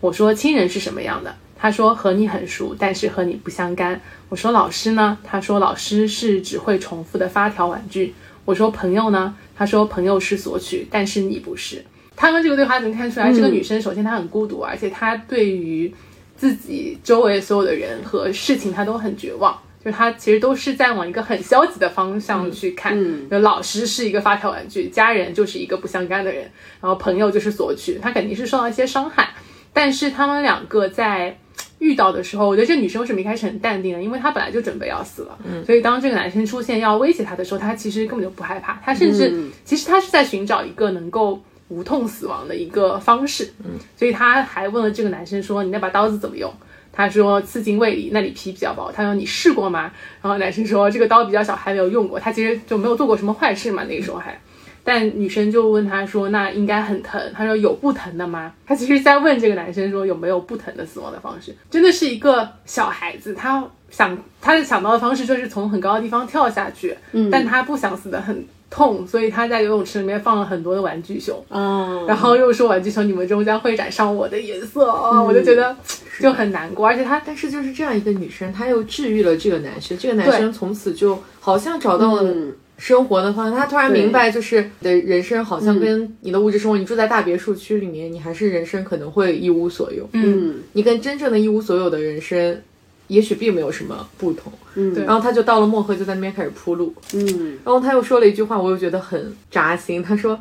[0.00, 1.34] 我说亲人是什么样的？
[1.58, 4.00] 他说和你很熟，但是和你不相干。
[4.34, 5.16] 我说老师呢？
[5.22, 8.12] 他说老师是只会重复的发条玩具。
[8.44, 9.32] 我说朋友呢？
[9.54, 11.84] 他说朋友是索取，但是你不是。
[12.16, 15.94] 他们这个对话能看出来，这个女生首先她很孤独，而且她对于
[16.36, 19.56] 自己周围所有的人和事情，她都很绝望。
[19.84, 22.98] 就她其实都是在往一个很消极的方向去看。
[23.30, 26.42] 就老师是一个发条玩具，家人就是一个不相干的人，
[26.80, 29.32] 然后朋友就是索取，她肯定是受到一些伤害。
[29.72, 31.38] 但是他们两个在。
[31.84, 34.02] 遇到的时候，我觉得这女生为什么一开始很淡定呢？
[34.02, 43.52] 因为她本来就准备要死了，所以当这个男生出现要威胁她的时候，她其实根本就不害怕，她甚至其实她是在寻找一个能够无痛死亡的一个方式，
[43.96, 46.50] 所以她还问了这个男生说：“你那把刀子怎么用？”
[46.90, 54.40] 他说：“刺进胃里，那里皮比较薄。”他说：“你试过吗？”然后男生说：“这个刀比较小，还没有用过。”他其实就没有做过什么坏事嘛，那个时候还。
[54.84, 75.74] 但女生就问他说：“那应该很疼。”他说：“有不疼的吗？”他其实在问这个男生说：“有没有不疼的死亡的方式？”真的是一个小孩子，他想他想到的方式就是从很高的地方跳下去，嗯，但他不想死的很痛，所以他在游泳池里面放了很多的玩具熊，嗯，然后又说玩具熊你们终将会染上我的颜色，我就觉得
[76.20, 76.86] 就很难过。
[76.86, 82.34] 而且他，但是就是这样一个女生，她又治愈了这个男生，这个男生从此就好像找到了。
[82.76, 90.08] 生活的方向，他突然明白，就是的人生好像跟你的物质生活，你住在大别墅区里面，你还是人生可能会一无所有。
[90.12, 92.60] 嗯，你跟真正的一无所有的人生，
[93.06, 94.52] 也许并没有什么不同。
[94.74, 96.92] 嗯，然后他就到了漠河，就在那边开始铺路。
[97.14, 100.02] 嗯，然后他又说了一句话，我又觉得很扎心。
[100.02, 100.38] 他说：“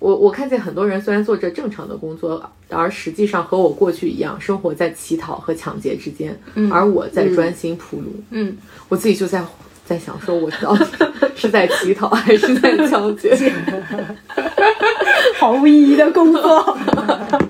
[0.00, 8.56] 我我看见很多人虽然做着正常的工作，而实际上和我过去一样，生活在乞讨和抢劫之间，嗯而我在专心铺路。”嗯，
[8.88, 9.44] 我自己就在。
[9.86, 10.84] 在想说，我到底
[11.36, 13.34] 是在乞讨还是在抢劫？
[15.38, 16.76] 毫无意义的工作。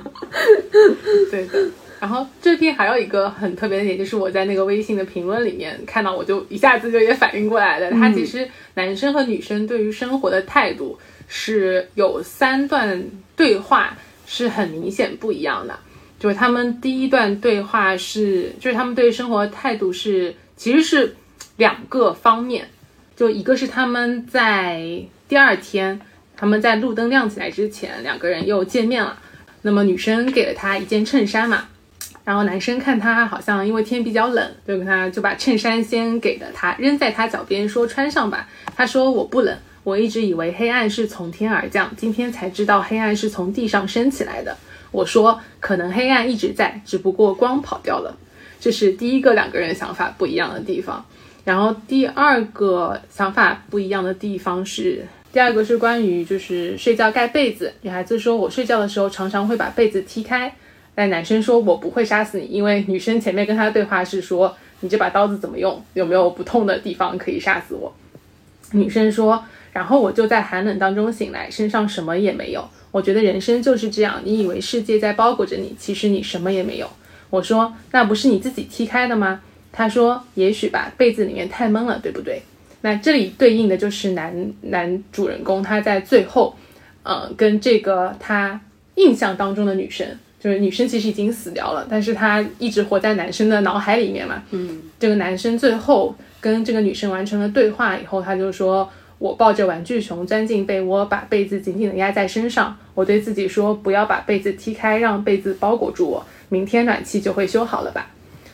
[1.30, 1.66] 对的。
[1.98, 7.90] 然后这篇还有一个很特别的点，就是我在那个微信的评论里面看到，我就一下子就也反应过来了。
[7.92, 13.02] 他其实男生和女生对于生活的态度是有三段
[13.34, 15.74] 对话是很明显不一样的。
[16.20, 21.16] 就是他们第一段对话是，就是他们对生活态度是，其实是。
[21.56, 22.68] 两个方面，
[23.16, 26.00] 就一个是他们在第二天，
[26.36, 29.18] 他们在路灯亮起来之前，两个人又见面了。
[29.62, 31.66] 那么女生给了他一件衬衫嘛，
[32.24, 38.48] 然后男生看他好像因为天比较冷，就跟他就把衬衫先给了他，扔在他脚边说穿上吧。
[38.76, 44.56] 他说我不冷，我一直以为黑暗是从天而降，今天才知道黑暗是从地上升起来的。
[44.92, 48.16] 我说可能黑暗一直在，只不过光跑掉了。
[48.60, 51.04] 这是第一个两个人想法不一样的地方。
[51.46, 57.72] 然后第二个想法不一样的地方是，第二个是关于就是睡觉盖被子。
[57.82, 60.52] 女孩子说，我睡觉的时候常常会把被子踢开，
[60.92, 67.94] 但男生说我不会杀死你，因为女生前面跟他对话是说，你这把刀子怎么用，有没有不痛的地方可以杀死我？
[68.72, 72.68] 女生说，然后我就在寒冷当中醒来，身上什么也没有。
[72.90, 76.90] 我觉得人生就是这样，你以为世界在包裹着你，其实你什么也没有。
[77.30, 79.42] 我说，那不是你自己踢开的吗？
[79.78, 82.40] 他说：“也许吧，被子里面太闷了，对不对？
[82.80, 86.56] 那这里对应的就是男男主人公，他在最后，
[87.02, 88.58] 呃，跟这个他
[88.94, 90.06] 印象当中的女生，
[90.40, 94.42] 就是女生其实已经死掉了，但是他一直活在男生的脑海里面嘛。
[94.50, 102.74] 嗯，这个男生最后跟这个女生完成了对话以后，他就说：我抱着玩具熊钻进被窝，把被子紧紧的压在身上。
[102.94, 106.24] 我对自己说：不要把被子踢开，让被子包裹住我。
[106.48, 108.08] 明天暖气就会修好了吧？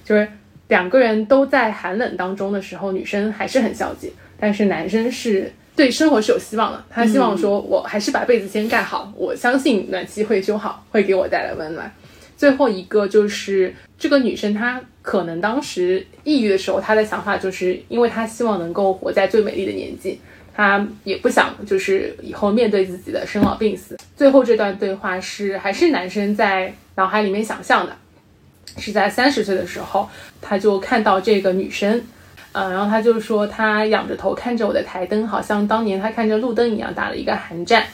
[0.05, 0.29] 就是。”
[0.73, 4.11] 两个人都在寒冷当中的时候，女生还是很消极，
[4.41, 6.83] 但是男生是对生活是有希望的。
[6.89, 11.93] 他希望说，我还是把被子先盖好，我相信暖气会修好，会给我带来温暖。
[12.39, 20.19] 最后一个就是这个女生，她可能当时抑郁的时候，她的想法就是因为她希望能够活在最美丽的年纪，
[20.55, 23.99] 她也不想就是以后面对自己的生老病死。
[24.17, 27.95] 最后这段对话是还是男生在脑海里面想象的。
[28.79, 30.09] 是在三十岁的时候，
[30.41, 32.03] 他就看到这个女生，
[32.53, 37.85] 呃，然后他就说他仰着头看着我的台灯，好像当年他看着路灯一样，打了一个寒战。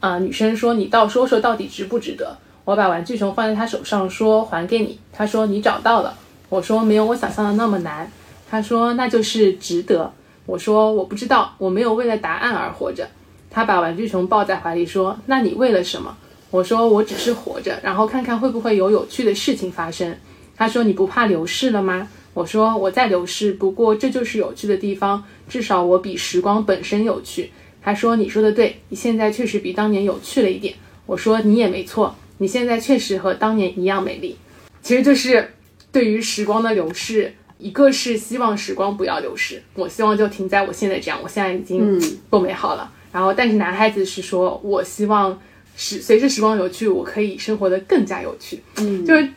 [0.00, 2.36] 啊，女生说你倒说说到底值不值得？
[2.64, 4.98] 我把玩具熊放在他手上，说还给你。
[5.12, 6.14] 他说你找到了。
[6.48, 8.10] 我说没有我想象的那么难。
[8.50, 10.12] 他说那就是值得。
[10.46, 13.06] 我说我不知道，我没有为了答案而活着。
[13.50, 16.16] 他把玩具熊抱在怀里说，那你为了什么？
[16.54, 20.16] 我说我只是活着，然后看看会不会有有趣的事情发生。
[20.56, 22.08] 他说你不怕流逝了吗？
[22.32, 27.50] 我说我在流逝，不过这就是有趣的地方，至少我比时光本身有趣。
[27.82, 30.76] 他说你说的对，你现在确实比当年有趣了一点。
[31.06, 34.36] 我说你也没错，你现在确实和当年一样美丽。
[34.80, 35.54] 其实就是
[35.90, 42.00] 对于时光的流逝，一个是希望时光不要流逝，我希望就停在我现在这样，我现在已经
[42.30, 42.92] 够美好了。
[43.10, 45.36] 然后，但是男孩子是说，我希望
[45.76, 48.60] 时随着时光流去，我可以生活的更加有趣。
[48.76, 49.28] 嗯，就是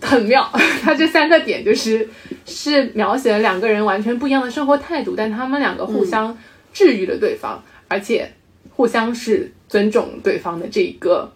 [0.00, 0.50] 很妙。
[0.82, 2.08] 他这三个点就是
[2.46, 6.36] 是描写了两个人完全不一样的生活态度，但他们两个互相
[6.72, 8.32] 治愈了对方，而且
[8.76, 9.52] 互相是。
[9.70, 11.30] 尊重对方的这个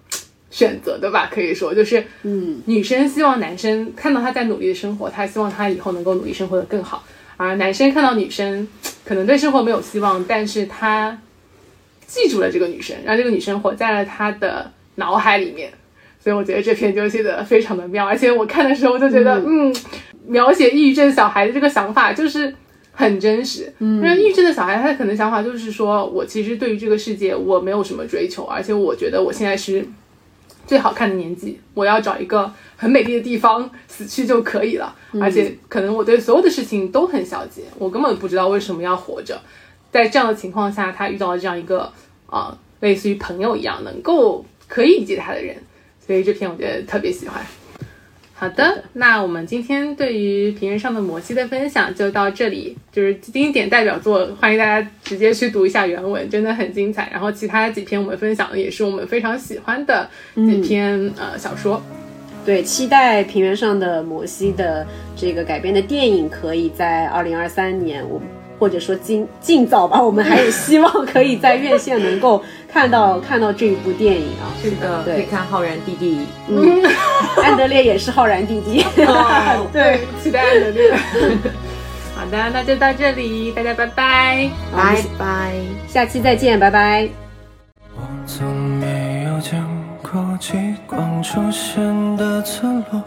[0.51, 7.05] 选择的吧，可以说就是，嗯，女生希望男生看到他在努力的生活，她希望他以后能够努力生活的更好，
[7.37, 8.67] 而男生看到女生
[9.05, 11.17] 可能对生活没有希望，但是他
[12.07, 15.73] 记住了这个女生，让这个女生活在了他的脑海里面，
[16.19, 19.75] 所以我觉得这篇就写的非常的妙，而且我看的时候就觉得，嗯，
[20.27, 22.55] 描写抑郁症小孩的这个想法就是。
[22.97, 29.85] 很真实，因为抑郁症的小孩，他可能想法就是说，我其实对于这个世界我没有什么追求，而且我觉得我现在是
[30.65, 34.95] 最好看的年纪，我要找一个很美丽的地方死去就可以了。
[35.21, 39.41] 而且可能我对所有的事情都很消极，我根本不知道为什么要活着。
[39.95, 41.89] 在这样的情况下，他遇到了这样一个
[42.27, 45.55] 啊，类似于朋友一样能够可以理解他的人，
[46.05, 47.41] 所以这篇我觉得特别喜欢。
[48.35, 57.09] 好的，那我们今天对于平原上的摩西的分享就到这里，就是经典代表作，欢迎大家直接去读一下原文，真的很精彩。
[57.13, 61.81] 然后其他几篇我们分享的也是我们非常喜欢的几篇呃小说。
[62.45, 64.85] 对，期待平原上的摩西的
[65.15, 68.21] 这个改编的电影，可以在二零二三年我。
[68.65, 74.49] 或者说尽尽早吧，我们还有希望可以在院线能够看到 看到这一部电影啊！
[74.63, 76.83] 是的，可以看浩然弟弟，嗯，
[77.43, 78.83] 安德烈也是浩然弟弟
[79.71, 80.95] 对，期待安德烈。
[82.17, 85.53] 好的，那就到这里，大家拜拜，拜拜，
[85.87, 87.07] 下期再见，拜拜。
[87.95, 88.51] 我从
[88.81, 89.63] 没有见
[90.03, 90.55] 过极
[90.87, 93.03] 光出现的村落，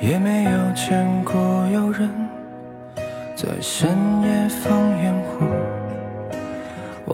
[0.00, 1.34] 也没有见过
[1.74, 2.29] 有人。
[3.42, 3.88] 在深
[4.22, 4.70] 夜放
[5.02, 5.46] 烟火，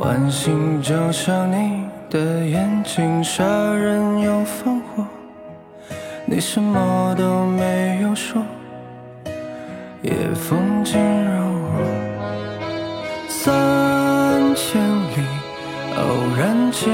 [0.01, 5.07] 晚星就像你的眼睛，杀人又放火。
[6.25, 8.43] 你什么都没有说，
[10.03, 11.71] 夜风惊扰我。
[13.29, 15.23] 三千里
[15.97, 16.03] 偶
[16.37, 16.91] 然见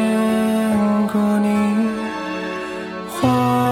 [1.11, 1.89] 过你，
[3.09, 3.72] 花